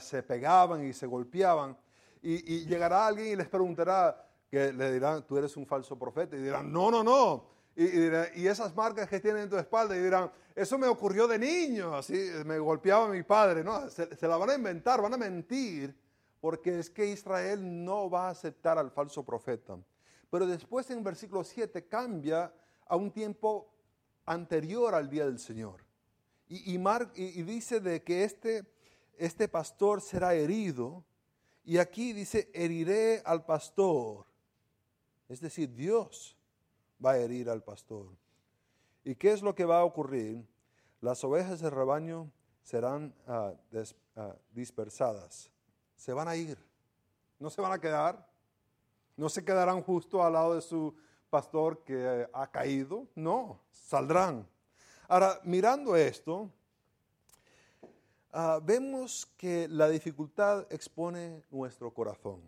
se 0.00 0.22
pegaban 0.22 0.86
y 0.86 0.94
se 0.94 1.06
golpeaban. 1.06 1.76
Y, 2.22 2.54
y, 2.54 2.64
llegará 2.64 3.06
alguien 3.06 3.28
y 3.28 3.36
les 3.36 3.48
preguntará, 3.48 4.30
que 4.48 4.72
le 4.72 4.92
dirán, 4.92 5.26
tú 5.26 5.36
eres 5.36 5.58
un 5.58 5.66
falso 5.66 5.98
profeta. 5.98 6.36
Y 6.36 6.40
dirán, 6.40 6.72
no, 6.72 6.90
no, 6.90 7.04
no, 7.04 7.51
y, 7.74 8.46
esas 8.46 8.74
marcas 8.74 9.08
que 9.08 9.20
tienen 9.20 9.44
en 9.44 9.50
tu 9.50 9.56
espalda 9.56 9.96
y 9.96 10.00
dirán, 10.00 10.30
eso 10.54 10.76
me 10.76 10.86
ocurrió 10.86 11.26
de 11.26 11.38
niño, 11.38 11.94
así 11.94 12.14
me 12.44 12.58
golpeaba 12.58 13.08
mi 13.08 13.22
padre. 13.22 13.64
No, 13.64 13.88
se, 13.88 14.08
la 14.20 14.36
van 14.36 14.50
a 14.50 14.54
inventar, 14.54 15.00
van 15.00 15.14
a 15.14 15.16
mentir, 15.16 15.96
porque 16.40 16.78
es 16.78 16.90
que 16.90 17.06
Israel 17.06 17.84
no 17.84 18.10
va 18.10 18.28
a 18.28 18.30
aceptar 18.30 18.76
al 18.76 18.90
falso 18.90 19.24
profeta. 19.24 19.78
Pero 20.30 20.46
después 20.46 20.90
en 20.90 21.02
versículo 21.02 21.44
7 21.44 21.86
cambia 21.86 22.52
a 22.86 22.96
un 22.96 23.10
tiempo 23.10 23.72
anterior 24.26 24.94
al 24.94 25.08
día 25.08 25.24
del 25.24 25.38
Señor. 25.38 25.84
Y, 26.48 26.74
y 26.74 27.42
dice 27.42 27.80
de 27.80 28.02
que 28.02 28.24
este, 28.24 28.66
este 29.16 29.48
pastor 29.48 30.02
será 30.02 30.34
herido. 30.34 31.04
Y 31.64 31.78
aquí 31.78 32.12
dice, 32.12 32.50
heriré 32.52 33.22
al 33.24 33.46
pastor. 33.46 34.26
Es 35.28 35.40
decir, 35.40 35.74
Dios 35.74 36.36
va 37.04 37.12
a 37.12 37.18
herir 37.18 37.50
al 37.50 37.62
pastor. 37.62 38.06
¿Y 39.04 39.14
qué 39.14 39.32
es 39.32 39.42
lo 39.42 39.54
que 39.54 39.64
va 39.64 39.80
a 39.80 39.84
ocurrir? 39.84 40.46
Las 41.00 41.24
ovejas 41.24 41.60
del 41.60 41.72
rebaño 41.72 42.30
serán 42.62 43.14
ah, 43.26 43.52
ah, 44.16 44.36
dispersadas, 44.52 45.50
se 45.96 46.12
van 46.12 46.28
a 46.28 46.36
ir, 46.36 46.56
no 47.40 47.50
se 47.50 47.60
van 47.60 47.72
a 47.72 47.80
quedar, 47.80 48.28
no 49.16 49.28
se 49.28 49.44
quedarán 49.44 49.82
justo 49.82 50.22
al 50.22 50.34
lado 50.34 50.54
de 50.54 50.60
su 50.60 50.94
pastor 51.28 51.82
que 51.82 52.28
ha 52.32 52.50
caído, 52.50 53.08
no, 53.14 53.60
saldrán. 53.70 54.46
Ahora, 55.08 55.40
mirando 55.42 55.96
esto, 55.96 56.50
ah, 58.32 58.60
vemos 58.62 59.26
que 59.36 59.66
la 59.68 59.88
dificultad 59.88 60.66
expone 60.70 61.42
nuestro 61.50 61.92
corazón. 61.92 62.40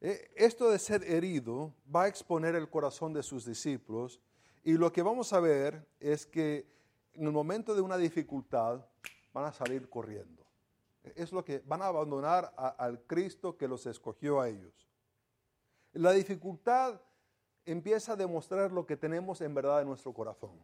Eh, 0.00 0.32
esto 0.34 0.70
de 0.70 0.78
ser 0.78 1.04
herido 1.04 1.74
va 1.94 2.04
a 2.04 2.08
exponer 2.08 2.54
el 2.54 2.70
corazón 2.70 3.12
de 3.12 3.22
sus 3.22 3.44
discípulos 3.44 4.20
y 4.64 4.72
lo 4.72 4.92
que 4.92 5.02
vamos 5.02 5.32
a 5.32 5.40
ver 5.40 5.86
es 6.00 6.24
que 6.24 6.66
en 7.12 7.26
el 7.26 7.32
momento 7.32 7.74
de 7.74 7.82
una 7.82 7.98
dificultad 7.98 8.84
van 9.32 9.44
a 9.44 9.52
salir 9.52 9.88
corriendo. 9.88 10.46
Es 11.14 11.32
lo 11.32 11.44
que 11.44 11.62
van 11.66 11.82
a 11.82 11.86
abandonar 11.86 12.52
al 12.56 13.02
Cristo 13.02 13.56
que 13.56 13.68
los 13.68 13.86
escogió 13.86 14.40
a 14.40 14.48
ellos. 14.48 14.88
La 15.92 16.12
dificultad 16.12 17.00
empieza 17.64 18.12
a 18.12 18.16
demostrar 18.16 18.72
lo 18.72 18.86
que 18.86 18.96
tenemos 18.96 19.40
en 19.40 19.54
verdad 19.54 19.82
en 19.82 19.88
nuestro 19.88 20.12
corazón. 20.12 20.62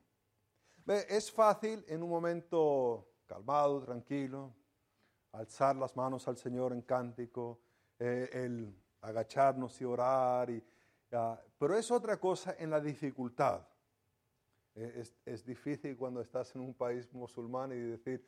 Es 0.87 1.33
fácil 1.33 1.85
en 1.89 2.03
un 2.03 2.11
momento 2.11 3.09
calmado, 3.27 3.83
tranquilo, 3.83 4.55
alzar 5.33 5.77
las 5.77 5.97
manos 5.97 6.29
al 6.29 6.37
Señor 6.37 6.73
en 6.73 6.83
cántico, 6.83 7.59
eh, 7.99 8.31
el 8.33 8.75
agacharnos 9.01 9.81
y 9.81 9.85
orar. 9.85 10.51
Y, 10.51 10.63
pero 11.59 11.77
es 11.77 11.91
otra 11.91 12.19
cosa 12.19 12.57
en 12.59 12.71
la 12.71 12.81
dificultad. 12.81 13.63
E, 14.75 15.01
es, 15.01 15.15
es, 15.25 15.45
difícil 15.45 15.97
cuando 15.97 16.21
estás 16.21 16.55
en 16.55 16.63
un 16.63 16.75
país 16.75 17.13
musulmán 17.13 17.73
y 17.73 17.77
decir, 17.77 18.25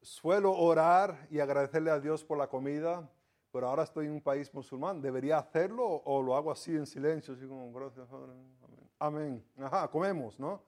suelo 0.00 0.52
orar 0.52 1.26
y 1.30 1.40
agradecerle 1.40 1.90
a 1.90 1.98
Dios 1.98 2.24
por 2.24 2.38
la 2.38 2.48
comida, 2.48 3.10
pero 3.50 3.68
ahora 3.68 3.82
estoy 3.82 4.06
en 4.06 4.12
un 4.12 4.20
país 4.20 4.52
musulmán. 4.54 5.00
¿Debería 5.00 5.38
hacerlo 5.38 5.86
o, 5.86 6.22
lo 6.22 6.36
hago 6.36 6.52
así 6.52 6.76
en 6.76 6.86
silencio? 6.86 7.34
Así 7.34 7.46
como, 7.46 7.72
gracias, 7.72 8.08
amén. 8.12 8.56
amén. 8.98 9.44
Ajá, 9.58 9.88
comemos, 9.88 10.38
¿no? 10.38 10.62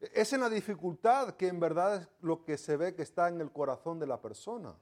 E, 0.00 0.10
es 0.14 0.32
en 0.32 0.40
la 0.40 0.50
dificultad 0.50 1.34
que 1.36 1.48
en 1.48 1.60
verdad 1.60 2.02
es 2.02 2.08
lo 2.20 2.44
que 2.44 2.58
se 2.58 2.76
ve 2.76 2.94
que 2.94 3.02
está 3.02 3.28
en 3.28 3.40
el 3.40 3.50
corazón 3.50 3.98
de 3.98 4.06
la 4.06 4.20
persona. 4.20 4.74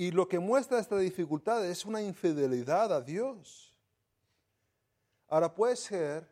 Y 0.00 0.12
lo 0.12 0.26
que 0.26 0.38
muestra 0.38 0.78
esta 0.78 0.96
dificultad 0.96 1.62
es 1.66 1.84
una 1.84 2.00
infidelidad 2.00 2.90
a 2.90 3.02
Dios. 3.02 3.76
Ahora 5.28 5.54
puede 5.54 5.76
ser 5.76 6.26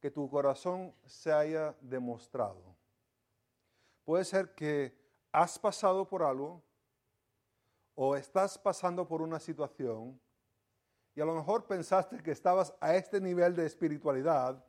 que 0.00 0.10
tu 0.10 0.28
corazón 0.28 0.92
se 1.06 1.32
haya 1.32 1.76
demostrado. 1.80 2.74
Puede 4.04 4.24
ser 4.24 4.56
que 4.56 4.92
has 5.30 5.56
pasado 5.56 6.08
por 6.08 6.24
algo 6.24 6.60
o 7.94 8.16
estás 8.16 8.58
pasando 8.58 9.06
por 9.06 9.22
una 9.22 9.38
situación 9.38 10.20
y 11.14 11.20
a 11.20 11.24
lo 11.24 11.36
mejor 11.36 11.64
pensaste 11.64 12.20
que 12.20 12.32
estabas 12.32 12.74
a 12.80 12.96
este 12.96 13.20
nivel 13.20 13.54
de 13.54 13.66
espiritualidad, 13.66 14.60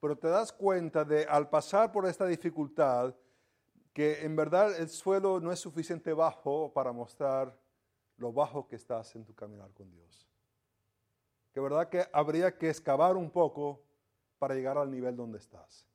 pero 0.00 0.18
te 0.18 0.26
das 0.26 0.52
cuenta 0.52 1.04
de 1.04 1.24
al 1.26 1.48
pasar 1.48 1.92
por 1.92 2.04
esta 2.04 2.26
dificultad, 2.26 3.14
que 3.92 4.24
en 4.24 4.36
verdad 4.36 4.78
el 4.78 4.88
suelo 4.88 5.40
no 5.40 5.52
es 5.52 5.60
suficiente 5.60 6.12
bajo 6.12 6.72
para 6.72 6.92
mostrar 6.92 7.56
lo 8.16 8.32
bajo 8.32 8.66
que 8.66 8.76
estás 8.76 9.14
en 9.16 9.24
tu 9.24 9.34
caminar 9.34 9.70
con 9.72 9.90
Dios. 9.90 10.28
Que 11.52 11.60
verdad 11.60 11.88
que 11.88 12.06
habría 12.12 12.56
que 12.56 12.70
excavar 12.70 13.16
un 13.16 13.30
poco 13.30 13.82
para 14.38 14.54
llegar 14.54 14.78
al 14.78 14.90
nivel 14.90 15.16
donde 15.16 15.38
estás. 15.38 15.86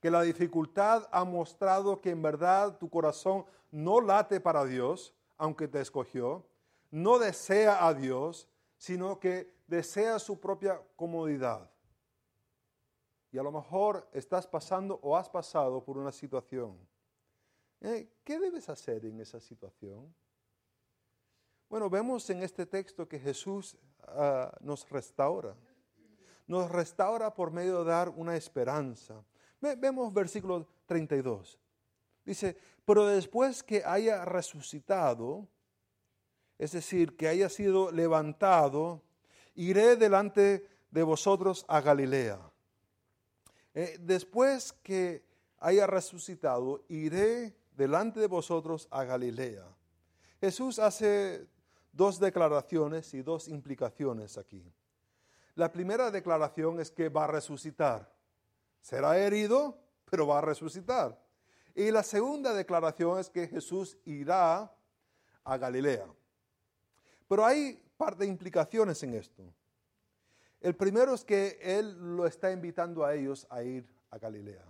Que 0.00 0.10
la 0.10 0.22
dificultad 0.22 1.08
ha 1.12 1.24
mostrado 1.24 2.00
que 2.00 2.10
en 2.10 2.22
verdad 2.22 2.78
tu 2.78 2.88
corazón 2.88 3.44
no 3.70 4.00
late 4.00 4.40
para 4.40 4.64
Dios, 4.64 5.14
aunque 5.36 5.68
te 5.68 5.80
escogió, 5.80 6.44
no 6.90 7.18
desea 7.18 7.86
a 7.86 7.94
Dios, 7.94 8.48
sino 8.76 9.20
que 9.20 9.54
desea 9.66 10.18
su 10.18 10.40
propia 10.40 10.80
comodidad. 10.96 11.70
Y 13.30 13.38
a 13.38 13.42
lo 13.42 13.52
mejor 13.52 14.08
estás 14.12 14.46
pasando 14.46 14.98
o 15.02 15.16
has 15.16 15.28
pasado 15.28 15.82
por 15.84 15.98
una 15.98 16.12
situación. 16.12 16.78
Eh, 17.80 18.08
¿Qué 18.24 18.38
debes 18.38 18.68
hacer 18.68 19.04
en 19.04 19.20
esa 19.20 19.38
situación? 19.38 20.14
Bueno, 21.68 21.90
vemos 21.90 22.28
en 22.30 22.42
este 22.42 22.64
texto 22.64 23.06
que 23.06 23.18
Jesús 23.18 23.76
ah, 24.06 24.56
nos 24.60 24.88
restaura. 24.88 25.54
Nos 26.46 26.70
restaura 26.70 27.34
por 27.34 27.50
medio 27.52 27.84
de 27.84 27.90
dar 27.90 28.08
una 28.08 28.34
esperanza. 28.34 29.22
vemos 29.60 30.12
versículo 30.14 30.66
32. 30.86 31.60
Dice, 32.24 32.56
pero 32.86 33.06
después 33.06 33.62
que 33.62 33.84
haya 33.84 34.24
resucitado, 34.24 35.46
es 36.56 36.72
decir, 36.72 37.16
que 37.16 37.28
haya 37.28 37.50
sido 37.50 37.92
levantado, 37.92 39.02
iré 39.54 39.96
delante 39.96 40.66
de 40.90 41.02
vosotros 41.02 41.66
a 41.68 41.82
Galilea. 41.82 42.40
Eh, 43.74 43.98
después 44.00 44.72
que 44.82 45.24
haya 45.58 45.86
resucitado, 45.86 46.84
iré 46.88 47.56
delante 47.76 48.20
de 48.20 48.26
vosotros 48.26 48.88
a 48.90 49.04
Galilea. 49.04 49.64
Jesús 50.40 50.78
hace 50.78 51.46
dos 51.92 52.18
declaraciones 52.20 53.12
y 53.14 53.22
dos 53.22 53.48
implicaciones 53.48 54.38
aquí. 54.38 54.64
La 55.54 55.72
primera 55.72 56.10
declaración 56.10 56.78
es 56.80 56.90
que 56.90 57.08
va 57.08 57.24
a 57.24 57.28
resucitar. 57.28 58.12
Será 58.80 59.18
herido, 59.18 59.76
pero 60.08 60.26
va 60.26 60.38
a 60.38 60.42
resucitar. 60.42 61.20
Y 61.74 61.90
la 61.90 62.02
segunda 62.02 62.54
declaración 62.54 63.18
es 63.18 63.28
que 63.28 63.48
Jesús 63.48 63.98
irá 64.04 64.72
a 65.44 65.56
Galilea. 65.56 66.06
Pero 67.28 67.44
hay 67.44 67.82
par 67.96 68.16
de 68.16 68.26
implicaciones 68.26 69.02
en 69.02 69.14
esto. 69.14 69.42
El 70.60 70.74
primero 70.74 71.14
es 71.14 71.24
que 71.24 71.58
Él 71.60 72.16
lo 72.16 72.26
está 72.26 72.50
invitando 72.50 73.04
a 73.04 73.14
ellos 73.14 73.46
a 73.50 73.62
ir 73.62 73.88
a 74.10 74.18
Galilea. 74.18 74.64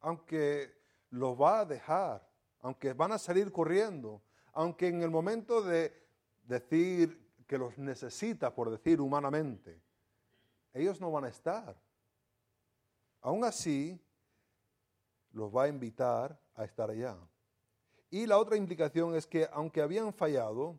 Aunque 0.00 0.74
los 1.10 1.40
va 1.40 1.60
a 1.60 1.64
dejar, 1.64 2.28
aunque 2.60 2.92
van 2.92 3.12
a 3.12 3.18
salir 3.18 3.50
corriendo, 3.50 4.22
aunque 4.52 4.88
en 4.88 5.02
el 5.02 5.10
momento 5.10 5.62
de 5.62 5.92
decir 6.44 7.32
que 7.46 7.56
los 7.56 7.78
necesita, 7.78 8.54
por 8.54 8.70
decir 8.70 9.00
humanamente, 9.00 9.80
ellos 10.72 11.00
no 11.00 11.10
van 11.10 11.24
a 11.24 11.28
estar. 11.28 11.76
aún 13.20 13.44
así 13.44 13.98
los 15.32 15.54
va 15.54 15.64
a 15.64 15.68
invitar 15.68 16.38
a 16.54 16.64
estar 16.64 16.90
allá. 16.90 17.16
Y 18.10 18.26
la 18.26 18.38
otra 18.38 18.56
implicación 18.56 19.14
es 19.14 19.26
que 19.26 19.48
aunque 19.52 19.80
habían 19.80 20.12
fallado, 20.12 20.78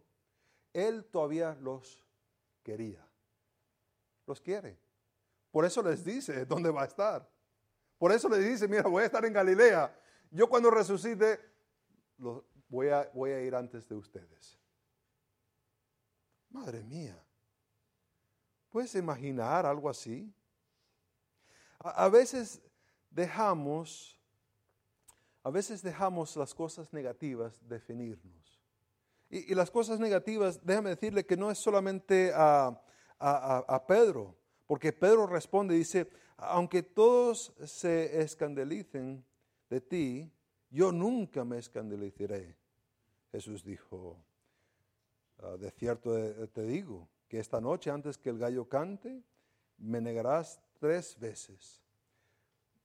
Él 0.71 1.03
todavía 1.05 1.55
los 1.55 2.05
quería. 2.63 3.05
Los 4.27 4.41
quiere. 4.41 4.77
Por 5.51 5.65
eso 5.65 5.81
les 5.81 6.03
dice 6.03 6.45
dónde 6.47 6.69
va 6.69 6.83
a 6.83 6.85
estar. 6.85 7.29
Por 7.97 8.11
eso 8.11 8.27
les 8.27 8.43
dice, 8.43 8.67
mira, 8.67 8.83
voy 8.83 9.03
a 9.03 9.05
estar 9.05 9.23
en 9.25 9.33
Galilea. 9.33 9.95
Yo 10.31 10.49
cuando 10.49 10.69
resucite, 10.69 11.39
voy, 12.67 12.89
a, 12.89 13.09
voy 13.13 13.31
a 13.31 13.41
ir 13.41 13.55
antes 13.55 13.87
de 13.87 13.95
ustedes. 13.95 14.59
Madre 16.49 16.83
mía. 16.83 17.17
¿Puedes 18.69 18.95
imaginar 18.95 19.65
algo 19.65 19.89
así? 19.89 20.33
A, 21.79 22.09
veces 22.09 22.61
dejamos, 23.09 24.19
a 25.43 25.49
veces 25.49 25.81
dejamos 25.81 26.35
las 26.35 26.53
cosas 26.53 26.91
negativas 26.91 27.57
definirnos. 27.67 28.61
Y, 29.29 29.55
las 29.55 29.71
cosas 29.71 29.99
negativas, 29.99 30.59
déjame 30.65 30.89
decirle 30.89 31.25
que 31.25 31.37
no 31.37 31.51
es 31.51 31.57
solamente 31.57 32.31
a, 32.35 32.81
a 33.19 33.83
Pedro, 33.87 34.35
porque 34.65 34.91
Pedro 34.93 35.27
responde 35.27 35.75
dice, 35.75 36.09
aunque 36.37 36.83
todos 36.83 37.53
se 37.65 38.21
escandalicen 38.21 39.23
de 39.69 39.81
ti, 39.81 40.31
yo 40.69 40.91
nunca 40.91 41.45
me 41.45 41.57
escandalizaré. 41.57 42.57
Jesús 43.31 43.63
dijo, 43.63 44.17
ah, 45.39 45.57
de 45.57 45.71
cierto 45.71 46.13
te 46.49 46.63
digo, 46.63 47.07
que 47.27 47.39
esta 47.39 47.61
noche 47.61 47.91
antes 47.91 48.17
que 48.17 48.29
el 48.29 48.37
gallo 48.37 48.67
cante, 48.67 49.23
me 49.77 50.01
negarás 50.01 50.61
tres 50.79 51.17
veces. 51.19 51.81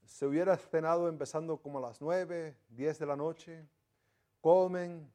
Se 0.04 0.26
hubiera 0.26 0.56
cenado 0.56 1.08
empezando 1.08 1.58
como 1.58 1.78
a 1.78 1.82
las 1.82 2.00
nueve, 2.00 2.56
diez 2.68 2.98
de 2.98 3.06
la 3.06 3.16
noche, 3.16 3.64
comen, 4.40 5.10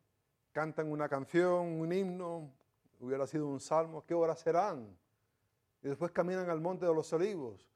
cantan 0.52 0.92
una 0.92 1.10
canción, 1.10 1.82
un 1.82 1.92
himno, 1.92 2.50
hubiera 3.00 3.28
sido 3.28 3.48
un 3.48 3.60
salmo, 3.60 4.06
¿qué 4.06 4.14
horas 4.14 4.40
serán? 4.40 4.98
Y 5.86 5.88
después 5.88 6.12
caminan 6.12 6.50
al 6.50 6.60
monte 6.60 6.84
de 6.88 6.96
los 6.96 7.14
olivos. 7.14 7.70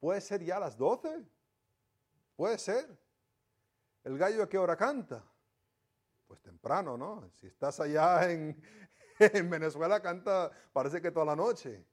¿Puede 0.00 0.22
ser 0.22 0.42
ya 0.42 0.56
a 0.56 0.60
las 0.60 0.74
doce? 0.74 1.22
Puede 2.34 2.56
ser. 2.56 2.98
¿El 4.04 4.16
gallo 4.16 4.44
a 4.44 4.48
qué 4.48 4.56
hora 4.56 4.74
canta? 4.74 5.22
Pues 6.26 6.40
temprano, 6.40 6.96
¿no? 6.96 7.28
Si 7.32 7.48
estás 7.48 7.78
allá 7.78 8.30
en, 8.30 8.58
en 9.18 9.50
Venezuela 9.50 10.00
canta, 10.00 10.50
parece 10.72 11.02
que 11.02 11.10
toda 11.10 11.26
la 11.26 11.36
noche. 11.36 11.84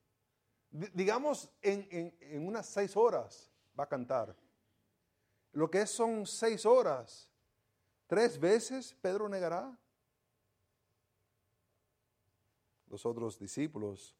digamos, 0.70 1.52
en, 1.62 2.16
unas 2.48 2.66
seis 2.66 2.96
horas 2.96 3.52
va 3.78 3.84
a 3.84 3.90
cantar. 3.90 4.34
Lo 5.52 5.70
que 5.70 5.86
son 5.88 6.26
seis 6.26 6.66
horas. 6.66 7.30
Tres 8.08 8.40
veces 8.40 8.96
Pedro 9.02 9.28
negará. 9.28 9.78
Los 12.88 13.06
otros 13.06 13.38
discípulos 13.38 14.16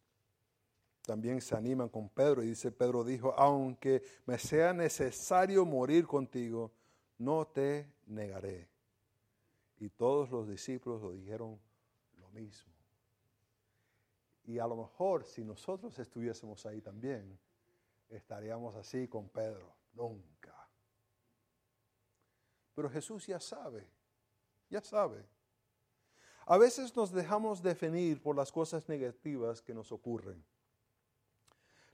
también 1.10 1.42
se 1.42 1.56
animan 1.56 1.90
con 1.90 2.08
Pedro 2.08 2.44
y 2.44 2.50
dice, 2.50 2.72
Pedro 2.72 3.04
dijo, 3.04 3.34
aunque 3.36 4.04
me 4.28 4.38
sea 4.38 4.74
necesario 4.74 5.66
morir 5.66 6.06
contigo, 6.06 6.72
no 7.18 7.48
te 7.48 7.92
negaré. 8.06 8.70
Y 9.80 9.90
todos 9.90 10.30
los 10.30 10.48
discípulos 10.48 11.02
lo 11.02 11.12
dijeron 11.12 11.60
lo 12.20 12.30
mismo. 12.30 12.72
Y 14.44 14.60
a 14.60 14.68
lo 14.68 14.76
mejor 14.76 15.26
si 15.26 15.44
nosotros 15.44 15.98
estuviésemos 15.98 16.64
ahí 16.68 16.80
también, 16.80 17.40
estaríamos 18.08 18.76
así 18.76 19.08
con 19.08 19.30
Pedro. 19.30 19.74
Nunca. 19.94 20.70
Pero 22.76 22.88
Jesús 22.88 23.26
ya 23.26 23.40
sabe, 23.40 23.90
ya 24.70 24.84
sabe. 24.84 25.26
A 26.46 26.60
veces 26.60 26.96
nos 26.96 27.12
dejamos 27.12 27.64
definir 27.64 28.22
por 28.22 28.36
las 28.36 28.52
cosas 28.52 28.88
negativas 28.88 29.64
que 29.64 29.74
nos 29.74 29.92
ocurren. 29.92 30.46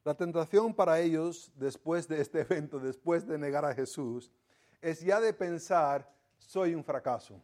La 0.06 0.14
tentación 0.14 0.72
para 0.72 1.00
ellos, 1.00 1.52
después 1.56 2.08
de 2.08 2.22
este 2.22 2.42
evento, 2.42 2.80
después 2.80 3.28
de 3.28 3.40
negar 3.40 3.66
a 3.66 3.74
Jesús, 3.74 4.32
es 4.80 5.02
ya 5.02 5.20
de 5.20 5.34
pensar, 5.34 6.08
soy 6.38 6.76
un 6.76 6.84
fracaso. 6.84 7.42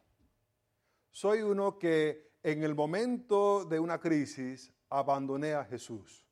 Soy 1.10 1.42
uno 1.42 1.80
que 1.80 2.32
en 2.44 2.64
el 2.64 2.76
momento 2.76 3.66
de 3.66 3.80
una 3.80 4.00
crisis 4.00 4.72
abandoné 4.90 5.56
a 5.56 5.66
Jesús. 5.66 6.24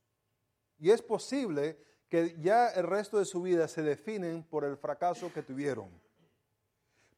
Y 0.78 0.92
es 0.92 1.02
posible 1.02 1.78
que 2.08 2.38
ya 2.40 2.70
el 2.70 2.84
resto 2.84 3.18
de 3.18 3.26
su 3.26 3.42
vida 3.42 3.68
se 3.68 3.82
definen 3.82 4.44
por 4.44 4.64
el 4.64 4.78
fracaso 4.78 5.34
que 5.34 5.42
tuvieron. 5.42 5.90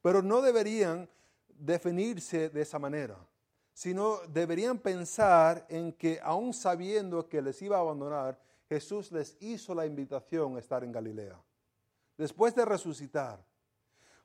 Pero 0.01 0.21
no 0.21 0.41
deberían 0.41 1.09
definirse 1.49 2.49
de 2.49 2.61
esa 2.61 2.79
manera, 2.79 3.17
sino 3.73 4.19
deberían 4.29 4.79
pensar 4.79 5.65
en 5.69 5.91
que 5.91 6.17
aún 6.23 6.53
sabiendo 6.53 7.27
que 7.27 7.41
les 7.41 7.61
iba 7.61 7.75
a 7.75 7.81
abandonar, 7.81 8.39
Jesús 8.71 9.11
les 9.11 9.35
hizo 9.41 9.75
la 9.75 9.85
invitación 9.85 10.55
a 10.55 10.59
estar 10.59 10.83
en 10.83 10.93
Galilea. 10.93 11.37
Después 12.17 12.55
de 12.55 12.63
resucitar, 12.63 13.43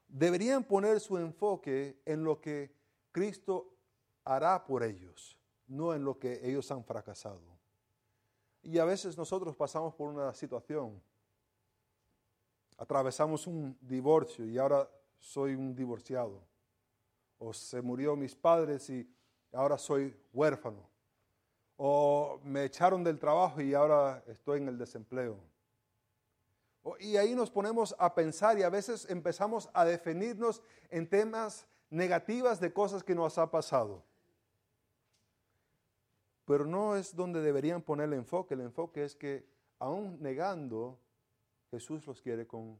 deberían 0.06 0.62
poner 0.62 1.00
su 1.00 1.18
enfoque 1.18 2.00
en 2.04 2.22
lo 2.22 2.40
que 2.40 2.72
Cristo 3.10 3.74
hará 4.24 4.64
por 4.64 4.84
ellos 4.84 5.36
no 5.68 5.94
en 5.94 6.04
lo 6.04 6.18
que 6.18 6.40
ellos 6.48 6.70
han 6.70 6.84
fracasado. 6.84 7.40
Y 8.62 8.78
a 8.78 8.84
veces 8.84 9.16
nosotros 9.16 9.54
pasamos 9.56 9.94
por 9.94 10.08
una 10.08 10.32
situación, 10.34 11.00
atravesamos 12.76 13.46
un 13.46 13.76
divorcio 13.80 14.44
y 14.46 14.58
ahora 14.58 14.88
soy 15.18 15.54
un 15.54 15.74
divorciado, 15.74 16.42
o 17.38 17.52
se 17.52 17.80
murió 17.80 18.16
mis 18.16 18.34
padres 18.34 18.88
y 18.90 19.08
ahora 19.52 19.78
soy 19.78 20.16
huérfano, 20.32 20.88
o 21.76 22.40
me 22.42 22.64
echaron 22.64 23.04
del 23.04 23.18
trabajo 23.18 23.60
y 23.60 23.74
ahora 23.74 24.22
estoy 24.26 24.58
en 24.58 24.68
el 24.68 24.78
desempleo. 24.78 25.38
Y 27.00 27.16
ahí 27.16 27.34
nos 27.34 27.50
ponemos 27.50 27.94
a 27.98 28.14
pensar 28.14 28.58
y 28.58 28.62
a 28.62 28.70
veces 28.70 29.10
empezamos 29.10 29.68
a 29.74 29.84
definirnos 29.84 30.62
en 30.90 31.08
temas 31.08 31.66
negativas 31.90 32.60
de 32.60 32.72
cosas 32.72 33.02
que 33.02 33.14
nos 33.14 33.38
ha 33.38 33.50
pasado 33.50 34.04
pero 36.46 36.64
no 36.64 36.96
es 36.96 37.14
donde 37.14 37.42
deberían 37.42 37.82
poner 37.82 38.06
el 38.06 38.14
enfoque. 38.14 38.54
El 38.54 38.60
enfoque 38.62 39.04
es 39.04 39.14
que 39.16 39.44
aún 39.80 40.16
negando, 40.22 40.98
Jesús 41.70 42.06
los 42.06 42.22
quiere 42.22 42.46
con, 42.46 42.78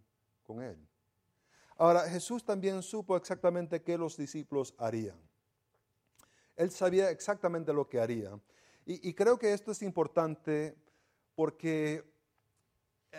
él. 0.63 0.79
Ahora, 1.77 2.09
Jesús 2.09 2.45
también 2.45 2.81
supo 2.81 3.17
exactamente 3.17 3.83
qué 3.83 3.99
los 3.99 4.17
discípulos 4.17 4.73
harían. 4.79 5.19
Él 6.55 6.71
sabía 6.71 7.11
exactamente 7.11 7.73
lo 7.73 7.89
que 7.89 8.01
haría. 8.01 8.39
Y, 8.89 9.13
creo 9.15 9.37
que 9.37 9.53
esto 9.53 9.73
es 9.73 9.83
importante 9.83 10.77
porque 11.35 12.05
eh, 13.11 13.19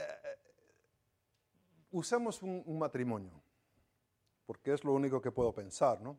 usemos 1.92 2.42
un, 2.42 2.80
matrimonio, 2.80 3.34
porque 4.46 4.74
es 4.74 4.86
lo 4.86 4.94
único 4.94 5.22
que 5.22 5.30
puedo 5.30 5.54
pensar, 5.54 6.00
¿no? 6.00 6.18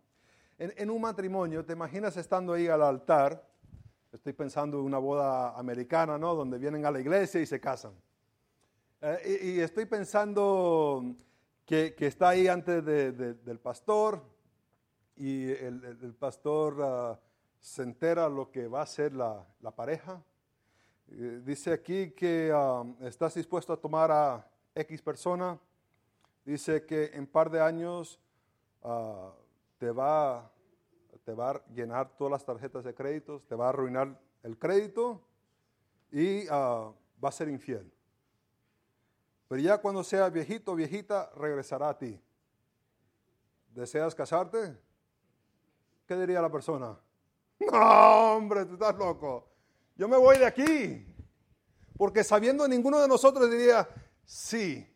En, 0.58 0.74
en 0.76 0.90
un 0.90 1.00
matrimonio, 1.00 1.64
te 1.64 1.72
imaginas 1.72 2.16
estando 2.18 2.52
ahí 2.52 2.68
al 2.68 2.82
altar, 2.82 3.48
Estoy 4.10 4.32
pensando 4.32 4.78
en 4.78 4.84
una 4.84 4.96
boda 4.96 5.50
americana, 5.58 6.16
¿no? 6.16 6.34
Donde 6.34 6.56
vienen 6.56 6.86
a 6.86 6.90
la 6.90 6.98
iglesia 6.98 7.42
y 7.42 7.46
se 7.46 7.60
casan. 7.60 7.92
Eh, 9.02 9.56
y, 9.56 9.60
estoy 9.60 9.84
pensando 9.84 11.14
que, 11.66 11.94
está 11.98 12.30
ahí 12.30 12.48
antes 12.48 12.82
del 12.84 13.60
pastor 13.60 14.22
y 15.14 15.50
el, 15.50 16.16
pastor 16.18 16.78
ah, 16.82 17.20
se 17.60 17.82
entera 17.82 18.28
lo 18.28 18.50
que 18.50 18.68
va 18.68 18.82
a 18.82 18.86
ser 18.86 19.12
la, 19.12 19.46
pareja. 19.76 20.22
Eh, 21.10 21.42
dice 21.44 21.72
aquí 21.72 22.10
que 22.10 22.50
ah, 22.54 22.84
estás 23.00 23.34
dispuesto 23.34 23.72
a 23.72 23.76
tomar 23.76 24.10
a 24.10 24.50
X 24.74 25.02
persona. 25.02 25.58
Dice 26.44 26.84
que 26.86 27.10
en 27.14 27.26
par 27.26 27.50
de 27.50 27.60
años 27.60 28.18
ah, 28.82 29.32
te 29.78 29.90
va 29.90 30.50
te 31.28 31.34
va 31.34 31.50
a 31.50 31.62
llenar 31.74 32.16
todas 32.16 32.30
las 32.30 32.42
tarjetas 32.42 32.84
de 32.84 32.94
créditos, 32.94 33.46
te 33.46 33.54
va 33.54 33.66
a 33.66 33.68
arruinar 33.68 34.18
el 34.42 34.58
crédito 34.58 35.20
y 36.10 36.48
ah, 36.48 36.90
va 37.22 37.28
a 37.28 37.32
ser 37.32 37.50
infiel. 37.50 37.92
Pero 39.46 39.60
ya 39.60 39.76
cuando 39.76 40.02
sea 40.02 40.30
viejito 40.30 40.72
o 40.72 40.74
viejita, 40.74 41.30
regresará 41.36 41.90
a 41.90 41.98
ti. 41.98 42.18
¿Deseas 43.74 44.14
casarte? 44.14 44.74
¿Qué 46.06 46.16
diría 46.16 46.40
la 46.40 46.50
persona? 46.50 46.98
No, 47.72 48.36
hombre, 48.36 48.64
tú 48.64 48.74
estás 48.74 48.96
loco. 48.96 49.48
Yo 49.96 50.08
me 50.08 50.16
voy 50.16 50.38
de 50.38 50.46
aquí. 50.46 51.04
Porque 51.96 52.22
sabiendo 52.22 52.68
ninguno 52.68 53.00
de 53.00 53.08
nosotros 53.08 53.50
diría, 53.50 53.88
sí, 54.24 54.86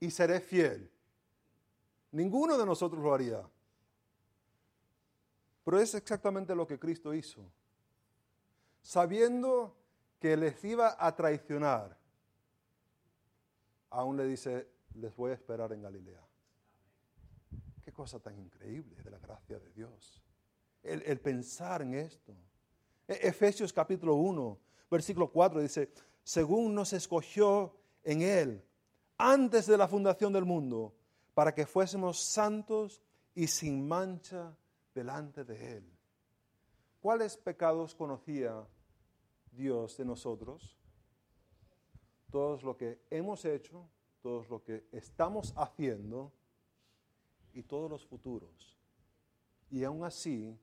y 0.00 0.10
seré 0.10 0.40
fiel. 0.40 0.90
Ninguno 2.10 2.58
de 2.58 2.66
nosotros 2.66 3.02
lo 3.02 3.14
haría. 3.14 3.48
Pero 5.64 5.78
es 5.78 5.94
exactamente 5.94 6.54
lo 6.54 6.66
que 6.66 6.78
Cristo 6.78 7.14
hizo. 7.14 7.48
Sabiendo 8.82 9.76
que 10.18 10.36
les 10.36 10.62
iba 10.64 10.96
a 10.98 11.14
traicionar, 11.14 11.96
aún 13.90 14.16
le 14.16 14.26
dice, 14.26 14.68
les 14.94 15.14
voy 15.16 15.30
a 15.30 15.34
esperar 15.34 15.72
en 15.72 15.82
Galilea. 15.82 16.20
Qué 17.82 17.92
cosa 17.92 18.18
tan 18.18 18.38
increíble 18.38 18.96
de 19.02 19.10
la 19.10 19.18
gracia 19.18 19.58
de 19.58 19.70
Dios. 19.72 20.24
El, 20.84 21.18
pensar 21.18 21.82
en 21.82 21.94
esto. 21.94 22.34
E, 23.08 23.28
Efesios 23.28 23.72
capítulo 23.72 24.14
1, 24.16 24.58
versículo 24.90 25.32
4 25.32 25.62
dice, 25.62 25.90
según 26.22 26.74
nos 26.74 26.92
escogió 26.92 27.74
en 28.02 28.20
Él 28.20 28.64
antes 29.16 29.66
de 29.66 29.78
la 29.78 29.88
fundación 29.88 30.32
del 30.32 30.44
mundo, 30.44 30.94
para 31.32 31.54
que 31.54 31.66
fuésemos 31.66 32.20
santos 32.20 33.02
y 33.34 33.46
sin 33.46 33.88
mancha 33.88 34.54
delante 34.94 35.44
de 35.44 35.78
Él. 35.78 35.90
¿Cuáles 37.00 37.36
pecados 37.36 37.94
conocía 37.94 38.66
Dios 39.52 39.96
de 39.96 40.04
nosotros? 40.04 40.78
Todos 42.30 42.62
lo 42.62 42.76
que 42.76 43.00
hemos 43.10 43.44
hecho, 43.44 43.88
todos 44.22 44.48
lo 44.48 44.62
que 44.62 44.86
estamos 44.92 45.54
haciendo 45.56 46.32
y 47.52 47.62
todos 47.62 47.90
los 47.90 48.04
futuros. 48.04 48.78
Y 49.70 49.84
aún 49.84 50.04
así 50.04 50.58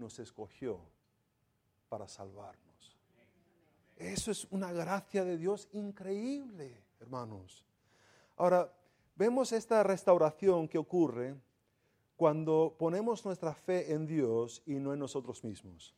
nos 0.00 0.18
escogió 0.18 0.80
para 1.88 2.08
salvarnos. 2.08 2.98
Eso 3.96 4.30
es 4.30 4.46
una 4.50 4.72
gracia 4.72 5.24
de 5.24 5.36
Dios 5.36 5.68
increíble, 5.72 6.82
hermanos. 7.00 7.64
Ahora, 8.36 8.72
vemos 9.14 9.52
esta 9.52 9.82
restauración 9.82 10.66
que 10.66 10.78
ocurre 10.78 11.36
cuando 12.16 12.74
ponemos 12.78 13.24
nuestra 13.24 13.54
fe 13.54 13.92
en 13.92 14.06
Dios 14.06 14.62
y 14.64 14.74
no 14.74 14.92
en 14.94 14.98
nosotros 14.98 15.44
mismos. 15.44 15.94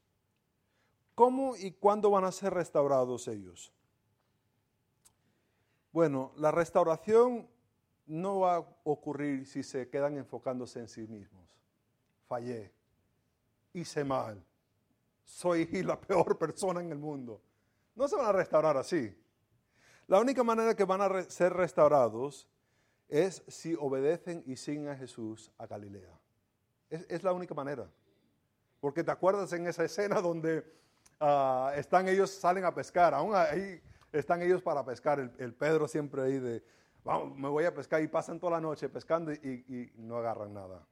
¿Cómo 1.15 1.57
y 1.57 1.73
cuándo 1.73 2.11
van 2.11 2.25
a 2.25 2.33
ser 2.33 2.55
restaurados 2.55 3.29
ellos? 3.29 3.73
Bueno, 5.93 6.33
la 6.37 6.51
restauración 6.51 7.47
no 8.07 8.41
va 8.41 8.57
a 8.57 8.67
ocurrir 8.85 9.47
si 9.47 9.63
se 9.63 9.89
quedan 9.89 10.17
enfocándose 10.17 10.81
en 10.81 10.89
sí 10.89 11.07
mismos. 11.07 11.57
Fallé, 12.27 12.73
hice 13.73 14.05
mal, 14.05 14.45
soy 15.25 15.67
la 15.83 16.01
peor 16.01 16.39
persona 16.39 16.81
en 16.81 16.91
el 16.93 16.99
mundo. 16.99 17.41
No 17.95 18.09
se 18.09 18.17
van 18.17 18.27
a 18.27 18.33
restaurar 18.33 18.77
así. 18.77 19.15
La 20.07 20.21
única 20.21 20.43
manera 20.43 20.75
que 20.75 20.85
van 20.85 21.01
a 21.01 21.23
ser 21.25 21.53
restaurados 21.53 22.49
es 23.09 23.43
si 23.47 23.75
obedecen 23.79 24.43
y 24.47 24.57
siguen 24.57 24.89
a 24.89 24.97
Jesús 24.97 25.51
a 25.59 25.67
Galilea. 25.67 26.19
Es, 26.89 27.23
la 27.23 27.33
única 27.33 27.55
manera. 27.55 27.89
Porque 28.81 29.05
te 29.05 29.11
acuerdas 29.11 29.53
en 29.53 29.67
esa 29.67 29.85
escena 29.85 30.21
donde 30.21 30.65
ah, 31.21 31.73
están 31.77 32.09
ellos, 32.09 32.31
salen 32.31 32.65
a 32.65 32.75
pescar, 32.75 33.15
aún 33.15 33.35
ahí 33.35 33.81
están 34.13 34.43
ellos 34.43 34.61
para 34.63 34.85
pescar, 34.85 35.19
el, 35.39 35.55
Pedro 35.55 35.89
siempre 35.89 36.23
ahí 36.23 36.39
de, 36.39 36.63
vamos, 37.05 37.37
me 37.39 37.49
voy 37.49 37.65
a 37.65 37.75
pescar 37.75 38.03
y 38.03 38.09
pasan 38.09 38.39
toda 38.39 38.53
la 38.53 38.61
noche 38.61 38.89
pescando 38.89 39.33
y, 39.33 39.39
y 39.39 39.93
no 39.97 40.19
agarran 40.19 40.53
nada. 40.53 40.87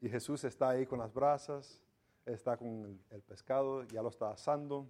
Y 0.00 0.08
Jesús 0.08 0.44
está 0.44 0.70
ahí 0.70 0.86
con 0.86 1.00
las 1.00 1.12
brasas, 1.12 1.80
está 2.24 2.56
con 2.56 3.00
el, 3.10 3.22
pescado, 3.22 3.82
ya 3.84 4.00
lo 4.02 4.10
está 4.10 4.30
asando. 4.30 4.86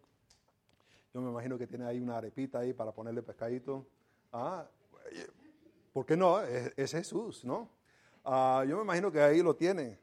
Yo 1.14 1.20
me 1.22 1.30
imagino 1.30 1.56
que 1.56 1.66
tiene 1.66 1.86
ahí 1.86 1.98
una 1.98 2.18
arepita 2.18 2.58
ahí 2.58 2.74
para 2.74 2.92
ponerle 2.92 3.22
pescadito. 3.22 3.86
Ah, 4.32 4.66
¿por 5.92 6.04
qué 6.04 6.16
no? 6.16 6.40
Es, 6.42 6.92
Jesús, 6.92 7.44
¿no? 7.44 7.70
Ah, 8.24 8.64
yo 8.68 8.76
me 8.76 8.82
imagino 8.82 9.10
que 9.10 9.20
ahí 9.20 9.42
lo 9.42 9.56
tiene. 9.56 9.98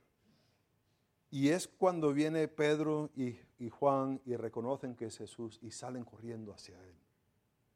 Y 1.30 1.50
es 1.50 1.68
cuando 1.68 2.12
viene 2.12 2.48
Pedro 2.48 3.12
y, 3.16 3.38
Juan 3.70 4.22
y 4.26 4.36
reconocen 4.36 4.96
que 4.96 5.06
es 5.06 5.18
Jesús 5.18 5.60
y 5.62 5.72
salen 5.72 6.04
corriendo 6.04 6.52
hacia 6.52 6.82
él. 6.82 6.96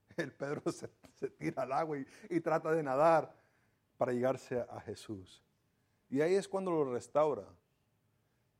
El 0.17 0.31
Pedro 0.31 0.71
se, 0.71 0.87
tira 1.37 1.63
al 1.63 1.73
agua 1.73 1.97
y, 2.29 2.39
trata 2.39 2.71
de 2.71 2.81
nadar 2.81 3.35
para 3.97 4.13
llegarse 4.13 4.59
a 4.59 4.81
Jesús. 4.81 5.43
Y 6.09 6.21
ahí 6.21 6.35
es 6.35 6.47
cuando 6.47 6.71
lo 6.71 6.91
restaura. 6.91 7.45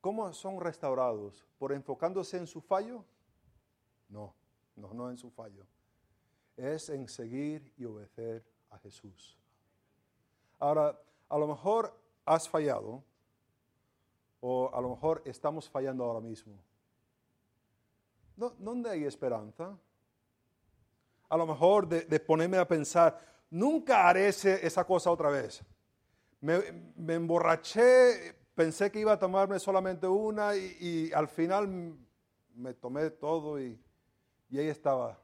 ¿Cómo 0.01 0.31
son 0.33 0.61
restaurados? 0.61 1.45
¿Por 1.57 1.73
enfocándose 1.73 2.37
en 2.37 2.47
su 2.47 2.61
fallo? 2.61 3.03
No, 4.07 4.33
no, 4.75 4.93
no 4.93 5.09
en 5.09 5.17
su 5.17 5.29
fallo. 5.29 5.65
Es 6.55 6.89
en 6.89 7.07
seguir 7.07 7.73
y 7.77 7.85
obedecer 7.85 8.45
a 8.69 8.77
Jesús. 8.79 9.37
Ahora, 10.59 10.97
a 11.27 11.37
lo 11.37 11.47
mejor 11.47 11.93
has 12.25 12.47
fallado 12.47 13.03
o 14.41 14.69
a 14.73 14.81
lo 14.81 14.89
mejor 14.89 15.21
estamos 15.25 15.69
fallando 15.69 16.03
ahora 16.03 16.21
mismo. 16.21 16.53
¿Dónde 18.35 18.89
hay 18.89 19.03
esperanza? 19.03 19.77
A 21.27 21.37
lo 21.37 21.45
mejor 21.45 21.87
de, 21.87 22.19
ponerme 22.19 22.57
a 22.57 22.67
pensar, 22.67 23.19
nunca 23.49 24.07
haré 24.07 24.29
esa 24.29 24.85
cosa 24.85 25.11
otra 25.11 25.29
vez. 25.29 25.61
Me, 26.41 26.61
emborraché 27.15 28.35
pensé 28.55 28.91
que 28.91 28.99
iba 28.99 29.13
a 29.13 29.19
tomarme 29.19 29.59
solamente 29.59 30.07
una 30.07 30.55
y, 30.55 31.11
al 31.13 31.27
final 31.27 31.97
me 32.55 32.73
tomé 32.73 33.09
todo 33.09 33.59
y, 33.59 33.79
ahí 34.51 34.67
estaba. 34.67 35.19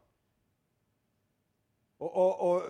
O, 1.98 2.62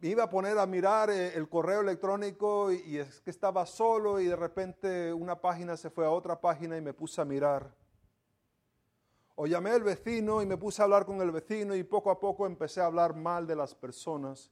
me 0.00 0.08
iba 0.08 0.24
a 0.24 0.30
poner 0.30 0.58
a 0.58 0.66
mirar 0.66 1.10
eh, 1.10 1.34
el 1.34 1.48
correo 1.48 1.80
electrónico 1.80 2.70
y, 2.70 2.82
y, 2.86 2.98
es 2.98 3.20
que 3.20 3.30
estaba 3.30 3.66
solo 3.66 4.20
y 4.20 4.26
de 4.26 4.36
repente 4.36 5.12
una 5.12 5.40
página 5.40 5.76
se 5.76 5.90
fue 5.90 6.04
a 6.04 6.10
otra 6.10 6.40
página 6.40 6.76
y 6.76 6.80
me 6.80 6.92
puse 6.92 7.20
a 7.20 7.24
mirar. 7.24 7.74
O 9.34 9.46
llamé 9.46 9.70
al 9.70 9.82
vecino 9.82 10.40
y 10.40 10.46
me 10.46 10.56
puse 10.56 10.80
a 10.80 10.84
hablar 10.84 11.04
con 11.04 11.20
el 11.20 11.30
vecino 11.30 11.74
y 11.74 11.82
poco 11.82 12.10
a 12.10 12.18
poco 12.18 12.46
empecé 12.46 12.80
a 12.80 12.86
hablar 12.86 13.14
mal 13.14 13.46
de 13.46 13.56
las 13.56 13.74
personas, 13.74 14.50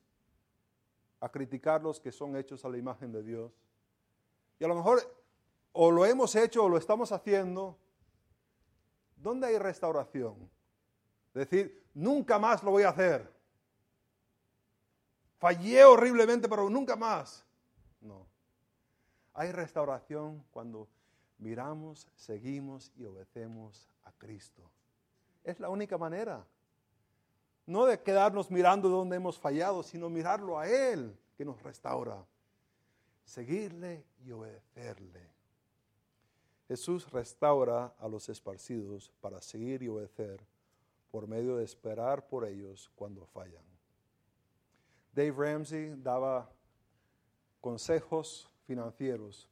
a 1.25 1.31
criticarlos 1.31 2.01
que 2.01 2.13
son 2.13 2.37
hechos 2.37 2.67
a 2.67 2.69
la 2.69 2.77
imagen 2.77 3.11
de 3.11 3.23
Dios. 3.23 3.51
Y 4.59 4.65
a 4.65 4.69
lo 4.69 4.75
mejor 4.75 5.01
o 5.73 5.91
lo 5.91 6.05
hemos 6.05 6.37
hecho 6.37 6.65
o 6.65 6.69
lo 6.69 6.77
estamos 6.77 7.13
haciendo, 7.13 7.79
¿dónde 9.17 9.47
hay 9.47 9.57
restauración? 9.57 10.51
Es 11.29 11.49
decir, 11.49 11.83
nunca 11.95 12.39
más 12.39 12.63
lo 12.63 12.73
voy 12.73 12.83
a 12.83 12.91
hacer. 12.91 13.33
Fallé 15.39 15.83
horriblemente, 15.83 16.47
pero 16.47 16.69
nunca 16.69 16.95
más. 16.95 17.43
No. 18.03 18.27
Hay 19.33 19.51
restauración 19.51 20.45
cuando 20.51 20.89
miramos, 21.39 22.07
seguimos 22.17 22.93
y 22.97 23.07
obedecemos 23.07 23.89
a 24.05 24.13
Cristo. 24.13 24.71
Es 25.43 25.59
la 25.59 25.71
única 25.71 25.97
manera. 25.97 26.47
No 27.67 27.87
de 27.87 28.01
quedarnos 28.01 28.51
mirando 28.51 28.89
donde 28.89 29.17
hemos 29.17 29.39
fallado, 29.39 29.83
sino 29.83 30.11
mirarlo 30.11 30.59
a 30.59 30.69
Él 30.69 31.17
que 31.37 31.45
nos 31.45 31.63
restaura. 31.63 32.25
Seguirle 33.25 34.05
y 34.25 34.33
obedecerle. 34.33 35.35
Jesús 36.69 37.11
restaura 37.11 37.95
a 37.99 38.09
los 38.09 38.29
esparcidos 38.29 39.11
para 39.21 39.41
seguir 39.41 39.83
y 39.83 39.89
obedecer 39.89 40.41
por 41.11 41.27
medio 41.27 41.57
de 41.57 41.65
esperar 41.65 42.27
por 42.27 42.45
ellos 42.45 42.91
cuando 42.97 43.25
fallan. 43.27 43.65
Dave 45.13 45.31
Ramsey 45.31 45.95
daba 45.97 46.51
consejos 47.61 48.51
financieros, 48.67 49.49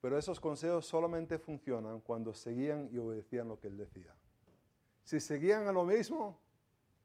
pero 0.00 0.18
esos 0.18 0.38
consejos 0.38 0.84
solamente 0.84 1.38
funcionan 1.38 2.00
cuando 2.00 2.34
seguían 2.34 2.88
y 2.92 2.98
obedecían 2.98 3.48
lo 3.48 3.58
que 3.58 3.68
él 3.68 3.78
decía. 3.78 4.14
Si 5.02 5.18
seguían 5.18 5.66
a 5.66 5.72
lo 5.72 5.84
mismo, 5.84 6.38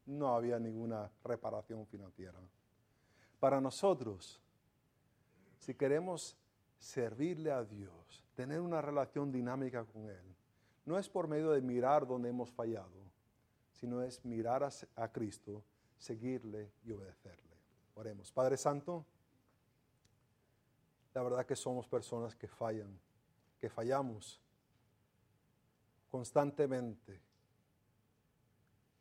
no 0.09 0.35
había 0.35 0.59
ninguna 0.59 1.09
reparación 1.23 1.85
financiera. 1.85 2.39
Para 3.39 3.61
nosotros, 3.61 4.41
si 5.59 5.75
queremos 5.75 6.35
servirle 6.77 7.51
a 7.51 7.63
Dios, 7.63 8.25
tener 8.35 8.59
una 8.59 8.81
relación 8.81 9.31
dinámica 9.31 9.85
con 9.85 10.09
Él, 10.09 10.35
no 10.85 10.97
es 10.97 11.07
por 11.07 11.27
medio 11.27 11.51
de 11.51 11.61
mirar 11.61 12.07
donde 12.07 12.29
hemos 12.29 12.51
fallado, 12.51 12.99
sino 13.71 14.01
es 14.01 14.25
mirar 14.25 14.67
a, 14.95 15.07
Cristo, 15.09 15.63
seguirle 15.97 16.71
y 16.83 16.91
obedecerle. 16.91 17.57
Oremos. 17.95 18.31
Padre 18.31 18.57
Santo, 18.57 19.05
la 21.13 21.21
verdad 21.21 21.45
que 21.45 21.55
somos 21.55 21.87
personas 21.87 22.35
que 22.35 22.47
fallan, 22.47 22.99
que 23.59 23.69
fallamos 23.69 24.41
constantemente. 26.09 27.21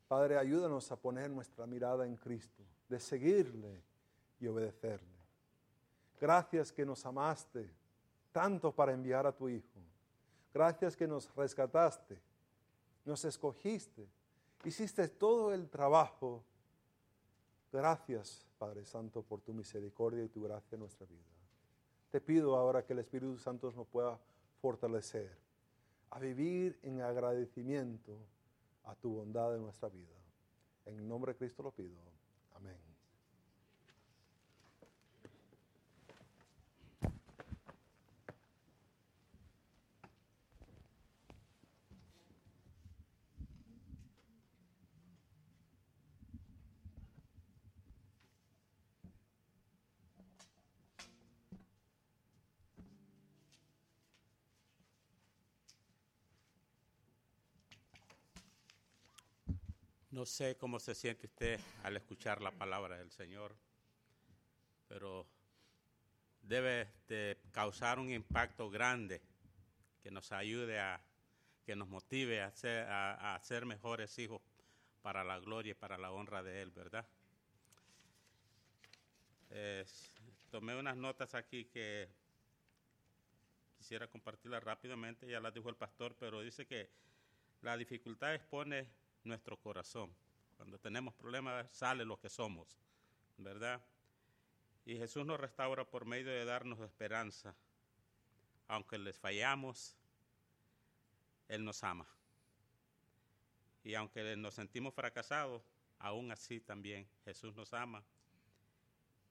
Padre, 0.08 0.38
ayúdanos 0.38 0.90
a 0.90 0.96
poner 0.96 1.30
nuestra 1.30 1.66
mirada 1.66 2.06
en 2.06 2.16
Cristo, 2.16 2.62
de 2.88 2.98
seguirle 2.98 3.82
y 4.40 4.46
obedecerle. 4.46 5.18
Gracias 6.18 6.72
que 6.72 6.86
nos 6.86 7.04
amaste 7.04 7.70
tanto 8.32 8.72
para 8.72 8.92
enviar 8.92 9.26
a 9.26 9.32
tu 9.32 9.50
Hijo. 9.50 9.80
Gracias 10.52 10.96
que 10.96 11.06
nos 11.06 11.32
rescataste, 11.36 12.18
nos 13.04 13.22
escogiste, 13.26 14.08
hiciste 14.64 15.08
todo 15.08 15.52
el 15.52 15.68
trabajo. 15.68 16.42
Gracias, 17.70 18.46
Padre 18.58 18.86
Santo, 18.86 19.22
por 19.22 19.42
tu 19.42 19.52
misericordia 19.52 20.24
y 20.24 20.28
tu 20.28 20.42
gracia 20.42 20.74
en 20.74 20.80
nuestra 20.80 21.06
vida. 21.06 21.20
Te 22.10 22.20
pido 22.22 22.56
ahora 22.56 22.82
que 22.82 22.94
el 22.94 23.00
Espíritu 23.00 23.36
Santo 23.38 23.70
nos 23.72 23.86
pueda 23.86 24.18
fortalecer 24.62 25.30
a 26.10 26.18
vivir 26.18 26.78
en 26.82 27.02
agradecimiento 27.02 28.18
a 28.88 28.94
tu 28.94 29.10
bondad 29.10 29.54
en 29.54 29.62
nuestra 29.62 29.88
vida. 29.88 30.16
En 30.86 31.06
nombre 31.06 31.32
de 31.32 31.38
Cristo 31.38 31.62
lo 31.62 31.70
pido. 31.70 32.00
Amén. 32.54 32.88
No 60.18 60.26
sé 60.26 60.56
cómo 60.56 60.80
se 60.80 60.96
siente 60.96 61.28
usted 61.28 61.60
al 61.84 61.96
escuchar 61.96 62.42
la 62.42 62.50
palabra 62.50 62.98
del 62.98 63.12
Señor, 63.12 63.54
pero 64.88 65.24
debe 66.42 66.88
de 67.06 67.38
causar 67.52 68.00
un 68.00 68.10
impacto 68.10 68.68
grande 68.68 69.22
que 70.02 70.10
nos 70.10 70.32
ayude 70.32 70.80
a, 70.80 71.00
que 71.64 71.76
nos 71.76 71.86
motive 71.86 72.42
a 72.42 72.50
ser, 72.50 73.64
mejores 73.64 74.18
hijos 74.18 74.42
para 75.02 75.22
la 75.22 75.38
gloria 75.38 75.70
y 75.70 75.74
para 75.74 75.96
la 75.96 76.10
honra 76.10 76.42
de 76.42 76.62
Él, 76.62 76.72
¿verdad? 76.72 77.06
Tomé 80.50 80.74
unas 80.74 80.96
notas 80.96 81.36
aquí 81.36 81.66
que 81.66 82.08
quisiera 83.76 84.08
compartirlas 84.08 84.64
rápidamente, 84.64 85.28
ya 85.28 85.38
las 85.38 85.54
dijo 85.54 85.68
el 85.68 85.76
pastor, 85.76 86.16
pero 86.18 86.40
dice 86.40 86.66
que 86.66 86.90
la 87.62 87.76
dificultad 87.76 88.34
expone 88.34 88.97
nuestro 89.24 89.56
corazón. 89.56 90.14
Cuando 90.56 90.78
tenemos 90.78 91.14
problemas 91.14 91.70
sale 91.70 92.04
lo 92.04 92.18
que 92.18 92.28
somos, 92.28 92.78
¿verdad? 93.36 93.80
Y 94.84 94.96
Jesús 94.96 95.26
nos 95.26 95.38
restaura 95.38 95.84
por 95.84 96.04
medio 96.04 96.30
de 96.30 96.44
darnos 96.44 96.80
esperanza. 96.80 97.54
Aunque 98.66 98.98
les 98.98 99.18
fallamos, 99.18 99.96
Él 101.48 101.64
nos 101.64 101.84
ama. 101.84 102.08
Y 103.84 103.94
aunque 103.94 104.36
nos 104.36 104.54
sentimos 104.54 104.94
fracasados, 104.94 105.62
aún 105.98 106.32
así 106.32 106.60
también 106.60 107.08
Jesús 107.24 107.54
nos 107.54 107.72
ama. 107.74 108.04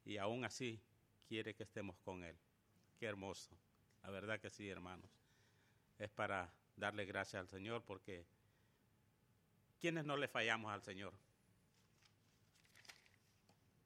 Y 0.05 0.17
aún 0.17 0.45
así 0.45 0.79
quiere 1.27 1.53
que 1.53 1.63
estemos 1.63 1.97
con 1.99 2.23
Él. 2.23 2.37
Qué 2.99 3.05
hermoso. 3.05 3.49
La 4.03 4.09
verdad 4.09 4.39
que 4.39 4.49
sí, 4.49 4.69
hermanos. 4.69 5.09
Es 5.99 6.09
para 6.09 6.53
darle 6.75 7.05
gracias 7.05 7.41
al 7.41 7.49
Señor 7.49 7.83
porque 7.83 8.25
¿quiénes 9.79 10.05
no 10.05 10.17
le 10.17 10.27
fallamos 10.27 10.71
al 10.71 10.81
Señor? 10.81 11.13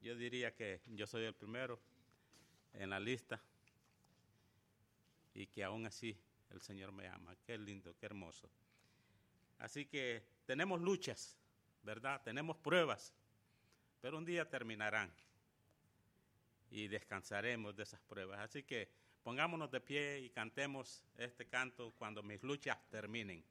Yo 0.00 0.16
diría 0.16 0.54
que 0.54 0.80
yo 0.86 1.06
soy 1.06 1.24
el 1.24 1.34
primero 1.34 1.78
en 2.74 2.90
la 2.90 2.98
lista 2.98 3.40
y 5.34 5.46
que 5.46 5.62
aún 5.62 5.86
así 5.86 6.16
el 6.50 6.60
Señor 6.60 6.92
me 6.92 7.06
ama. 7.06 7.36
Qué 7.46 7.56
lindo, 7.56 7.94
qué 7.98 8.06
hermoso. 8.06 8.50
Así 9.58 9.86
que 9.86 10.22
tenemos 10.44 10.80
luchas, 10.80 11.36
¿verdad? 11.82 12.20
Tenemos 12.22 12.56
pruebas, 12.56 13.12
pero 14.00 14.18
un 14.18 14.24
día 14.24 14.48
terminarán 14.48 15.12
y 16.70 16.88
descansaremos 16.88 17.76
de 17.76 17.84
esas 17.84 18.00
pruebas. 18.00 18.40
Así 18.40 18.64
que 18.64 18.88
pongámonos 19.22 19.70
de 19.70 19.80
pie 19.80 20.20
y 20.20 20.30
cantemos 20.30 21.04
este 21.16 21.46
canto 21.46 21.92
cuando 21.96 22.22
mis 22.22 22.42
luchas 22.42 22.78
terminen. 22.90 23.44